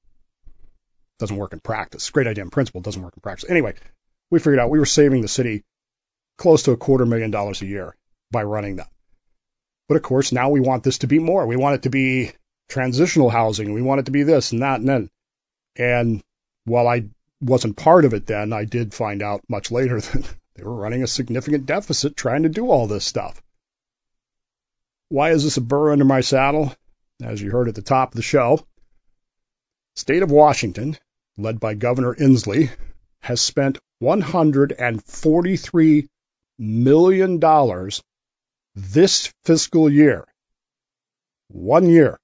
Doesn't 1.18 1.36
work 1.36 1.52
in 1.52 1.60
practice. 1.60 2.10
Great 2.10 2.26
idea 2.26 2.44
in 2.44 2.50
principle, 2.50 2.80
doesn't 2.80 3.02
work 3.02 3.14
in 3.16 3.20
practice. 3.20 3.48
Anyway, 3.48 3.74
we 4.30 4.38
figured 4.38 4.58
out 4.58 4.70
we 4.70 4.78
were 4.78 4.86
saving 4.86 5.22
the 5.22 5.28
city 5.28 5.64
close 6.36 6.62
to 6.64 6.72
a 6.72 6.76
quarter 6.76 7.04
million 7.04 7.30
dollars 7.30 7.62
a 7.62 7.66
year 7.66 7.94
by 8.30 8.42
running 8.42 8.76
that. 8.76 8.88
But 9.88 9.96
of 9.96 10.02
course, 10.02 10.32
now 10.32 10.50
we 10.50 10.60
want 10.60 10.84
this 10.84 10.98
to 10.98 11.06
be 11.06 11.18
more. 11.18 11.46
We 11.46 11.56
want 11.56 11.74
it 11.74 11.82
to 11.82 11.90
be 11.90 12.32
transitional 12.68 13.28
housing. 13.28 13.74
We 13.74 13.82
want 13.82 14.00
it 14.00 14.06
to 14.06 14.12
be 14.12 14.22
this 14.22 14.52
and 14.52 14.62
that 14.62 14.80
and 14.80 14.88
then. 14.88 15.10
And 15.76 16.22
while 16.64 16.86
I 16.86 17.08
wasn't 17.40 17.76
part 17.76 18.04
of 18.04 18.14
it 18.14 18.26
then, 18.26 18.52
I 18.52 18.64
did 18.64 18.94
find 18.94 19.22
out 19.22 19.42
much 19.48 19.70
later 19.70 20.00
that 20.00 20.34
they 20.54 20.62
were 20.62 20.74
running 20.74 21.02
a 21.02 21.08
significant 21.08 21.66
deficit 21.66 22.16
trying 22.16 22.44
to 22.44 22.48
do 22.48 22.70
all 22.70 22.86
this 22.86 23.04
stuff. 23.04 23.42
Why 25.08 25.32
is 25.32 25.42
this 25.42 25.56
a 25.56 25.60
burr 25.60 25.90
under 25.90 26.04
my 26.04 26.20
saddle? 26.20 26.72
As 27.22 27.42
you 27.42 27.50
heard 27.50 27.68
at 27.68 27.74
the 27.74 27.82
top 27.82 28.12
of 28.12 28.16
the 28.16 28.22
show, 28.22 28.64
State 29.96 30.22
of 30.22 30.30
Washington, 30.30 30.96
led 31.36 31.60
by 31.60 31.74
Governor 31.74 32.14
Inslee, 32.14 32.70
has 33.20 33.40
spent 33.40 33.78
$143 34.02 36.08
million 36.58 37.40
this 38.74 39.32
fiscal 39.44 39.90
year. 39.90 40.24
One 41.48 41.88
year. 41.88 42.18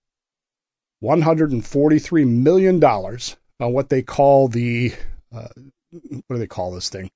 $143 1.03 2.29
million 2.29 2.83
on 2.83 3.73
what 3.73 3.89
they 3.89 4.03
call 4.03 4.49
the, 4.49 4.93
uh, 5.35 5.49
what 5.91 6.23
do 6.31 6.39
they 6.39 6.47
call 6.47 6.73
this 6.73 6.89
thing? 6.89 7.11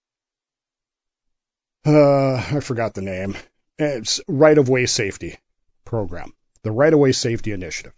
Uh, 1.86 2.34
I 2.34 2.60
forgot 2.60 2.94
the 2.94 3.02
name. 3.02 3.36
It's 3.78 4.20
right 4.28 4.58
of 4.58 4.68
way 4.68 4.84
safety 4.84 5.38
program, 5.86 6.34
the 6.62 6.70
right 6.70 6.92
of 6.92 6.98
way 6.98 7.12
safety 7.12 7.52
initiative. 7.52 7.94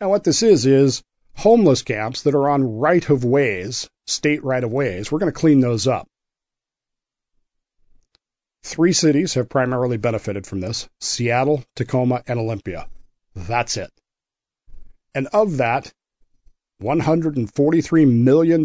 And 0.00 0.10
what 0.10 0.24
this 0.24 0.42
is, 0.42 0.66
is 0.66 1.04
homeless 1.34 1.82
camps 1.82 2.22
that 2.22 2.34
are 2.34 2.48
on 2.48 2.78
right 2.78 3.08
of 3.10 3.24
ways, 3.24 3.88
state 4.06 4.44
right 4.44 4.62
of 4.62 4.72
ways. 4.72 5.10
We're 5.10 5.18
going 5.18 5.32
to 5.32 5.38
clean 5.38 5.60
those 5.60 5.86
up. 5.86 6.08
Three 8.64 8.92
cities 8.92 9.34
have 9.34 9.48
primarily 9.48 9.96
benefited 9.96 10.46
from 10.46 10.60
this 10.60 10.88
Seattle, 11.00 11.64
Tacoma, 11.74 12.22
and 12.26 12.38
Olympia. 12.38 12.86
That's 13.34 13.76
it. 13.76 13.90
And 15.14 15.26
of 15.28 15.56
that, 15.58 15.92
$143 16.80 18.10
million, 18.10 18.64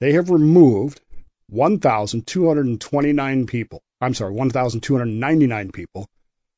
they 0.00 0.12
have 0.12 0.30
removed 0.30 1.00
1,229 1.48 3.46
people. 3.46 3.82
I'm 4.00 4.14
sorry, 4.14 4.32
1,299 4.32 5.72
people 5.72 6.08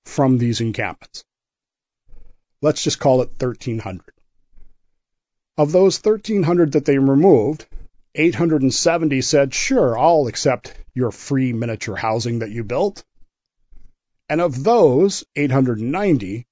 from 0.05 0.39
these 0.39 0.61
encampments. 0.61 1.25
Let's 2.63 2.83
just 2.83 2.99
call 3.01 3.23
it 3.23 3.31
1,300. 3.39 4.14
Of 5.57 5.71
those 5.71 6.03
1,300 6.03 6.73
that 6.73 6.85
they 6.85 6.99
removed, 6.99 7.67
870 8.17 9.21
said, 9.21 9.55
sure, 9.55 9.97
I'll 9.97 10.27
accept 10.27 10.75
your 10.95 11.13
free 11.13 11.53
miniature 11.53 11.97
housing 11.97 12.41
that 12.41 12.51
you 12.51 12.65
built. 12.65 13.05
And 14.29 14.41
of 14.41 14.65
those 14.65 15.25
890, 15.37 16.47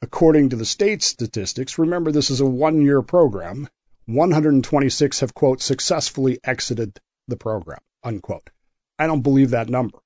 according 0.00 0.50
to 0.50 0.56
the 0.56 0.64
state 0.64 1.02
statistics, 1.02 1.78
remember 1.78 2.10
this 2.10 2.30
is 2.30 2.40
a 2.40 2.46
one 2.46 2.80
year 2.80 3.02
program, 3.02 3.68
126 4.06 5.20
have, 5.20 5.34
quote, 5.34 5.60
successfully 5.60 6.38
exited 6.42 6.98
the 7.26 7.36
program, 7.36 7.80
unquote. 8.02 8.48
I 8.98 9.06
don't 9.06 9.22
believe 9.22 9.50
that 9.50 9.68
number. 9.68 9.98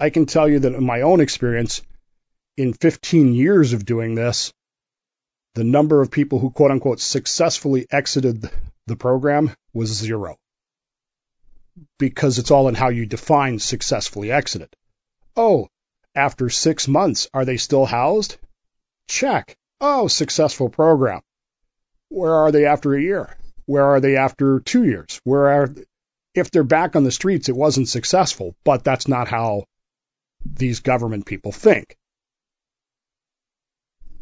I 0.00 0.10
can 0.10 0.26
tell 0.26 0.48
you 0.48 0.58
that 0.60 0.74
in 0.74 0.84
my 0.84 1.02
own 1.02 1.20
experience, 1.20 1.82
in 2.56 2.72
15 2.72 3.34
years 3.34 3.72
of 3.72 3.84
doing 3.84 4.16
this, 4.16 4.52
the 5.54 5.64
number 5.64 6.02
of 6.02 6.10
people 6.10 6.38
who 6.38 6.50
quote 6.50 6.70
unquote 6.70 7.00
successfully 7.00 7.86
exited 7.90 8.50
the 8.86 8.96
program 8.96 9.50
was 9.72 9.90
zero. 9.90 10.36
Because 11.98 12.38
it's 12.38 12.50
all 12.50 12.68
in 12.68 12.74
how 12.74 12.88
you 12.88 13.06
define 13.06 13.58
successfully 13.58 14.30
exited. 14.30 14.68
Oh, 15.36 15.68
after 16.14 16.48
six 16.48 16.86
months, 16.86 17.28
are 17.34 17.44
they 17.44 17.56
still 17.56 17.86
housed? 17.86 18.36
Check. 19.08 19.56
Oh, 19.80 20.06
successful 20.08 20.68
program. 20.68 21.20
Where 22.08 22.34
are 22.34 22.52
they 22.52 22.66
after 22.66 22.94
a 22.94 23.02
year? 23.02 23.36
Where 23.66 23.84
are 23.84 24.00
they 24.00 24.16
after 24.16 24.60
two 24.60 24.84
years? 24.84 25.20
Where 25.24 25.46
are, 25.48 25.74
if 26.34 26.50
they're 26.50 26.62
back 26.64 26.94
on 26.94 27.04
the 27.04 27.10
streets, 27.10 27.48
it 27.48 27.56
wasn't 27.56 27.88
successful, 27.88 28.54
but 28.64 28.84
that's 28.84 29.08
not 29.08 29.28
how 29.28 29.64
these 30.44 30.80
government 30.80 31.26
people 31.26 31.52
think. 31.52 31.96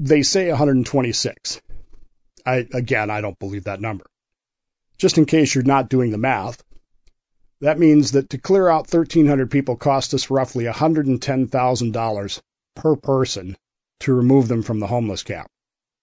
They 0.05 0.25
say 0.25 0.49
126. 0.49 1.63
I, 2.45 2.67
again, 2.75 3.09
I 3.09 3.21
don't 3.21 3.39
believe 3.39 3.65
that 3.65 3.81
number. 3.81 4.05
Just 4.99 5.17
in 5.17 5.27
case 5.27 5.55
you're 5.55 5.63
not 5.63 5.89
doing 5.89 6.11
the 6.11 6.19
math, 6.19 6.61
that 7.61 7.79
means 7.79 8.11
that 8.11 8.31
to 8.31 8.39
clear 8.39 8.69
out 8.69 8.93
1,300 8.93 9.49
people 9.49 9.77
cost 9.77 10.13
us 10.13 10.29
roughly 10.29 10.65
$110,000 10.65 12.41
per 12.75 12.97
person 12.97 13.57
to 14.01 14.13
remove 14.13 14.49
them 14.49 14.65
from 14.65 14.81
the 14.81 14.89
homeless 14.89 15.23
camp. 15.23 15.47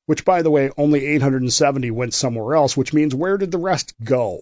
Which, 0.05 0.23
by 0.23 0.43
the 0.43 0.51
way, 0.51 0.71
only 0.77 1.05
870 1.05 1.91
went 1.91 2.13
somewhere 2.13 2.55
else, 2.55 2.77
which 2.77 2.93
means 2.93 3.13
where 3.13 3.37
did 3.37 3.51
the 3.51 3.57
rest 3.57 3.93
go? 4.01 4.39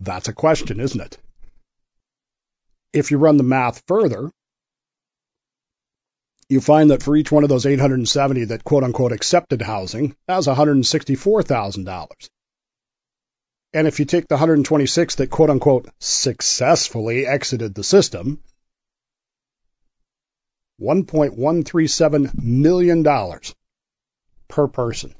That's 0.00 0.26
a 0.26 0.32
question, 0.32 0.80
isn't 0.80 1.00
it? 1.00 1.18
If 2.92 3.12
you 3.12 3.18
run 3.18 3.36
the 3.36 3.44
math 3.44 3.84
further, 3.86 4.32
you 6.52 6.60
find 6.60 6.90
that 6.90 7.02
for 7.02 7.16
each 7.16 7.32
one 7.32 7.42
of 7.42 7.48
those 7.48 7.66
870 7.66 8.44
that 8.46 8.64
quote 8.64 8.84
unquote 8.84 9.12
accepted 9.12 9.62
housing, 9.62 10.14
that 10.28 10.36
was 10.36 10.46
$164,000. 10.46 12.28
And 13.74 13.86
if 13.88 13.98
you 13.98 14.04
take 14.04 14.28
the 14.28 14.34
126 14.34 15.16
that 15.16 15.30
quote 15.30 15.50
unquote 15.50 15.88
successfully 15.98 17.26
exited 17.26 17.74
the 17.74 17.82
system, 17.82 18.42
$1.137 20.80 22.42
million 22.42 23.04
per 24.48 24.68
person. 24.68 25.14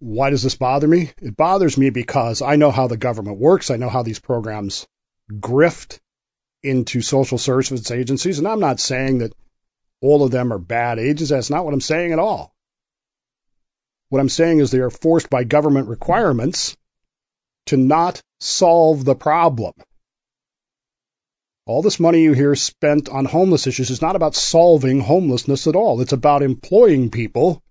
Why 0.00 0.30
does 0.30 0.42
this 0.42 0.56
bother 0.56 0.88
me? 0.88 1.12
It 1.20 1.36
bothers 1.36 1.76
me 1.76 1.90
because 1.90 2.42
I 2.42 2.56
know 2.56 2.70
how 2.70 2.86
the 2.86 2.96
government 2.96 3.38
works. 3.38 3.70
I 3.70 3.76
know 3.76 3.90
how 3.90 4.02
these 4.02 4.18
programs 4.18 4.86
grift 5.30 6.00
into 6.62 7.00
social 7.00 7.38
services 7.38 7.90
agencies. 7.90 8.38
And 8.38 8.48
I'm 8.48 8.60
not 8.60 8.80
saying 8.80 9.18
that 9.18 9.32
all 10.00 10.24
of 10.24 10.30
them 10.30 10.52
are 10.52 10.58
bad 10.58 10.98
agencies. 10.98 11.28
That's 11.30 11.50
not 11.50 11.64
what 11.64 11.74
I'm 11.74 11.80
saying 11.80 12.12
at 12.12 12.18
all. 12.18 12.54
What 14.08 14.20
I'm 14.20 14.28
saying 14.28 14.58
is 14.58 14.70
they 14.70 14.80
are 14.80 14.90
forced 14.90 15.30
by 15.30 15.44
government 15.44 15.88
requirements 15.88 16.76
to 17.66 17.76
not 17.76 18.20
solve 18.40 19.04
the 19.04 19.14
problem. 19.14 19.72
All 21.66 21.82
this 21.82 22.00
money 22.00 22.22
you 22.22 22.32
hear 22.32 22.56
spent 22.56 23.08
on 23.08 23.24
homeless 23.24 23.68
issues 23.68 23.90
is 23.90 24.02
not 24.02 24.16
about 24.16 24.34
solving 24.34 24.98
homelessness 25.00 25.68
at 25.68 25.76
all. 25.76 26.00
It's 26.00 26.12
about 26.12 26.42
employing 26.42 27.10
people 27.10 27.62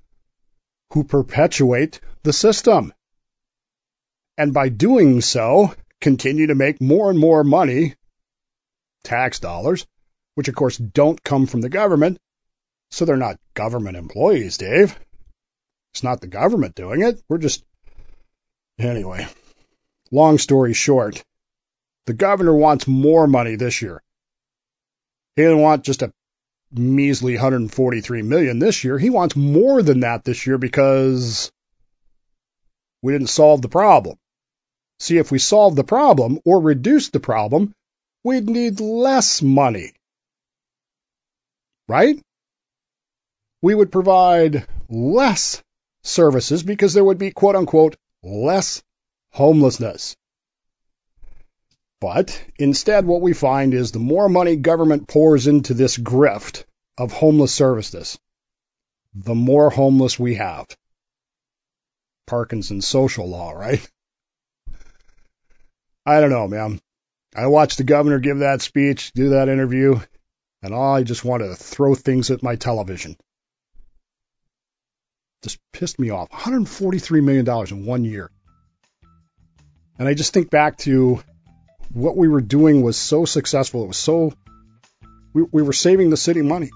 who 0.93 1.03
perpetuate 1.03 1.99
the 2.23 2.31
system. 2.31 2.93
And 4.37 4.53
by 4.53 4.69
doing 4.69 5.19
so, 5.19 5.73
continue 5.99 6.47
to 6.47 6.55
make 6.55 6.79
more 6.79 7.09
and 7.09 7.19
more 7.19 7.43
money 7.43 7.95
tax 9.03 9.39
dollars, 9.39 9.85
which 10.35 10.47
of 10.47 10.55
course 10.55 10.77
don't 10.77 11.23
come 11.23 11.47
from 11.47 11.61
the 11.61 11.69
government, 11.69 12.17
So 12.91 13.05
they're 13.05 13.17
not 13.17 13.39
government 13.53 13.97
employees, 13.97 14.57
Dave. 14.57 14.97
It's 15.93 16.03
not 16.03 16.21
the 16.21 16.27
government 16.27 16.75
doing 16.75 17.01
it. 17.01 17.21
We're 17.29 17.37
just. 17.37 17.63
Anyway, 18.79 19.27
long 20.11 20.37
story 20.37 20.73
short, 20.73 21.23
the 22.05 22.13
governor 22.13 22.55
wants 22.55 22.87
more 22.87 23.27
money 23.27 23.55
this 23.55 23.81
year. 23.81 24.01
He 25.35 25.43
didn't 25.43 25.59
want 25.59 25.83
just 25.83 26.01
a 26.01 26.13
measly 26.71 27.33
143 27.33 28.21
million 28.21 28.59
this 28.59 28.83
year. 28.83 28.97
He 28.97 29.09
wants 29.09 29.35
more 29.35 29.81
than 29.81 30.01
that 30.01 30.23
this 30.23 30.47
year 30.47 30.57
because 30.57 31.51
we 33.01 33.11
didn't 33.11 33.27
solve 33.27 33.61
the 33.61 33.69
problem. 33.69 34.17
See, 34.99 35.17
if 35.17 35.31
we 35.31 35.39
solved 35.39 35.77
the 35.77 35.83
problem 35.83 36.39
or 36.45 36.61
reduced 36.61 37.13
the 37.13 37.19
problem, 37.19 37.73
we'd 38.23 38.49
need 38.49 38.79
less 38.79 39.41
money. 39.41 39.93
Right? 41.87 42.21
We 43.61 43.75
would 43.75 43.91
provide 43.91 44.67
less 44.89 45.61
services 46.03 46.63
because 46.63 46.93
there 46.93 47.03
would 47.03 47.17
be 47.17 47.31
quote 47.31 47.55
unquote 47.55 47.95
less 48.23 48.83
homelessness. 49.31 50.15
But 52.01 52.41
instead, 52.57 53.05
what 53.05 53.21
we 53.21 53.33
find 53.33 53.73
is 53.73 53.91
the 53.91 53.99
more 53.99 54.29
money 54.29 54.55
government 54.55 55.07
pours 55.07 55.47
into 55.47 55.73
this 55.73 55.97
grift 55.97 56.63
of 56.97 57.11
homeless 57.11 57.53
services, 57.53 58.17
the 59.13 59.35
more 59.35 59.69
homeless 59.69 60.17
we 60.17 60.35
have. 60.35 60.65
Parkinson's 62.25 62.87
social 62.87 63.27
law, 63.27 63.51
right? 63.51 63.85
I 66.05 66.21
don't 66.21 66.29
know, 66.29 66.47
man. 66.47 66.79
I 67.39 67.47
watched 67.47 67.77
the 67.77 67.85
governor 67.85 68.19
give 68.19 68.39
that 68.39 68.61
speech, 68.61 69.13
do 69.13 69.29
that 69.29 69.47
interview, 69.47 69.97
and 70.61 70.73
all 70.73 70.95
I 70.95 71.03
just 71.03 71.23
wanted 71.23 71.47
to 71.47 71.55
throw 71.55 71.95
things 71.95 72.31
at 72.31 72.43
my 72.43 72.57
television. 72.57 73.15
Just 75.41 75.57
pissed 75.71 75.99
me 75.99 76.09
off. 76.09 76.29
$143 76.31 77.23
million 77.23 77.47
in 77.71 77.85
one 77.85 78.03
year. 78.03 78.29
And 79.97 80.05
I 80.05 80.15
just 80.15 80.33
think 80.33 80.49
back 80.49 80.79
to 80.79 81.23
what 81.93 82.17
we 82.17 82.27
were 82.27 82.41
doing 82.41 82.81
was 82.81 82.97
so 82.97 83.23
successful. 83.23 83.85
It 83.85 83.87
was 83.87 83.97
so, 83.97 84.33
we, 85.33 85.43
we 85.49 85.61
were 85.61 85.71
saving 85.71 86.09
the 86.09 86.17
city 86.17 86.41
money. 86.41 86.71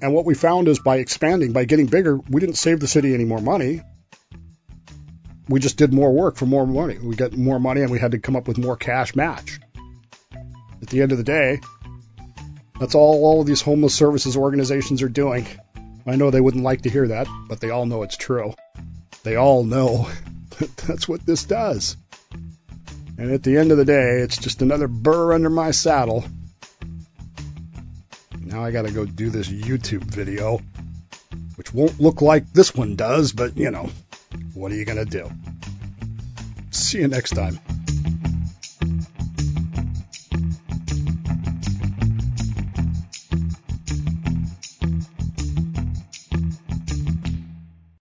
And 0.00 0.14
what 0.14 0.24
we 0.24 0.32
found 0.32 0.68
is 0.68 0.78
by 0.78 0.96
expanding, 0.96 1.52
by 1.52 1.66
getting 1.66 1.86
bigger, 1.86 2.16
we 2.16 2.40
didn't 2.40 2.56
save 2.56 2.80
the 2.80 2.88
city 2.88 3.12
any 3.12 3.26
more 3.26 3.42
money. 3.42 3.82
We 5.48 5.60
just 5.60 5.78
did 5.78 5.92
more 5.92 6.12
work 6.12 6.36
for 6.36 6.46
more 6.46 6.66
money. 6.66 6.98
We 6.98 7.16
got 7.16 7.32
more 7.32 7.58
money 7.58 7.80
and 7.80 7.90
we 7.90 7.98
had 7.98 8.12
to 8.12 8.18
come 8.18 8.36
up 8.36 8.46
with 8.46 8.58
more 8.58 8.76
cash 8.76 9.14
match. 9.14 9.58
At 10.82 10.88
the 10.88 11.02
end 11.02 11.12
of 11.12 11.18
the 11.18 11.24
day, 11.24 11.60
that's 12.78 12.94
all 12.94 13.24
all 13.24 13.40
of 13.40 13.46
these 13.46 13.62
homeless 13.62 13.94
services 13.94 14.36
organizations 14.36 15.02
are 15.02 15.08
doing. 15.08 15.46
I 16.06 16.16
know 16.16 16.30
they 16.30 16.40
wouldn't 16.40 16.64
like 16.64 16.82
to 16.82 16.90
hear 16.90 17.08
that, 17.08 17.26
but 17.48 17.60
they 17.60 17.70
all 17.70 17.86
know 17.86 18.02
it's 18.02 18.16
true. 18.16 18.54
They 19.24 19.36
all 19.36 19.64
know 19.64 20.08
that 20.58 20.76
that's 20.76 21.08
what 21.08 21.24
this 21.26 21.44
does. 21.44 21.96
And 23.16 23.32
at 23.32 23.42
the 23.42 23.56
end 23.56 23.72
of 23.72 23.78
the 23.78 23.84
day, 23.84 24.20
it's 24.20 24.38
just 24.38 24.62
another 24.62 24.86
burr 24.86 25.32
under 25.32 25.50
my 25.50 25.72
saddle. 25.72 26.24
Now 28.40 28.64
I 28.64 28.70
gotta 28.70 28.92
go 28.92 29.04
do 29.04 29.28
this 29.28 29.48
YouTube 29.48 30.04
video, 30.04 30.60
which 31.56 31.74
won't 31.74 32.00
look 32.00 32.22
like 32.22 32.52
this 32.52 32.74
one 32.74 32.96
does, 32.96 33.32
but 33.32 33.56
you 33.56 33.70
know, 33.70 33.90
what 34.54 34.72
are 34.72 34.74
you 34.74 34.84
gonna 34.84 35.04
do? 35.04 35.30
See 36.70 36.98
you 36.98 37.08
next 37.08 37.30
time. 37.30 37.58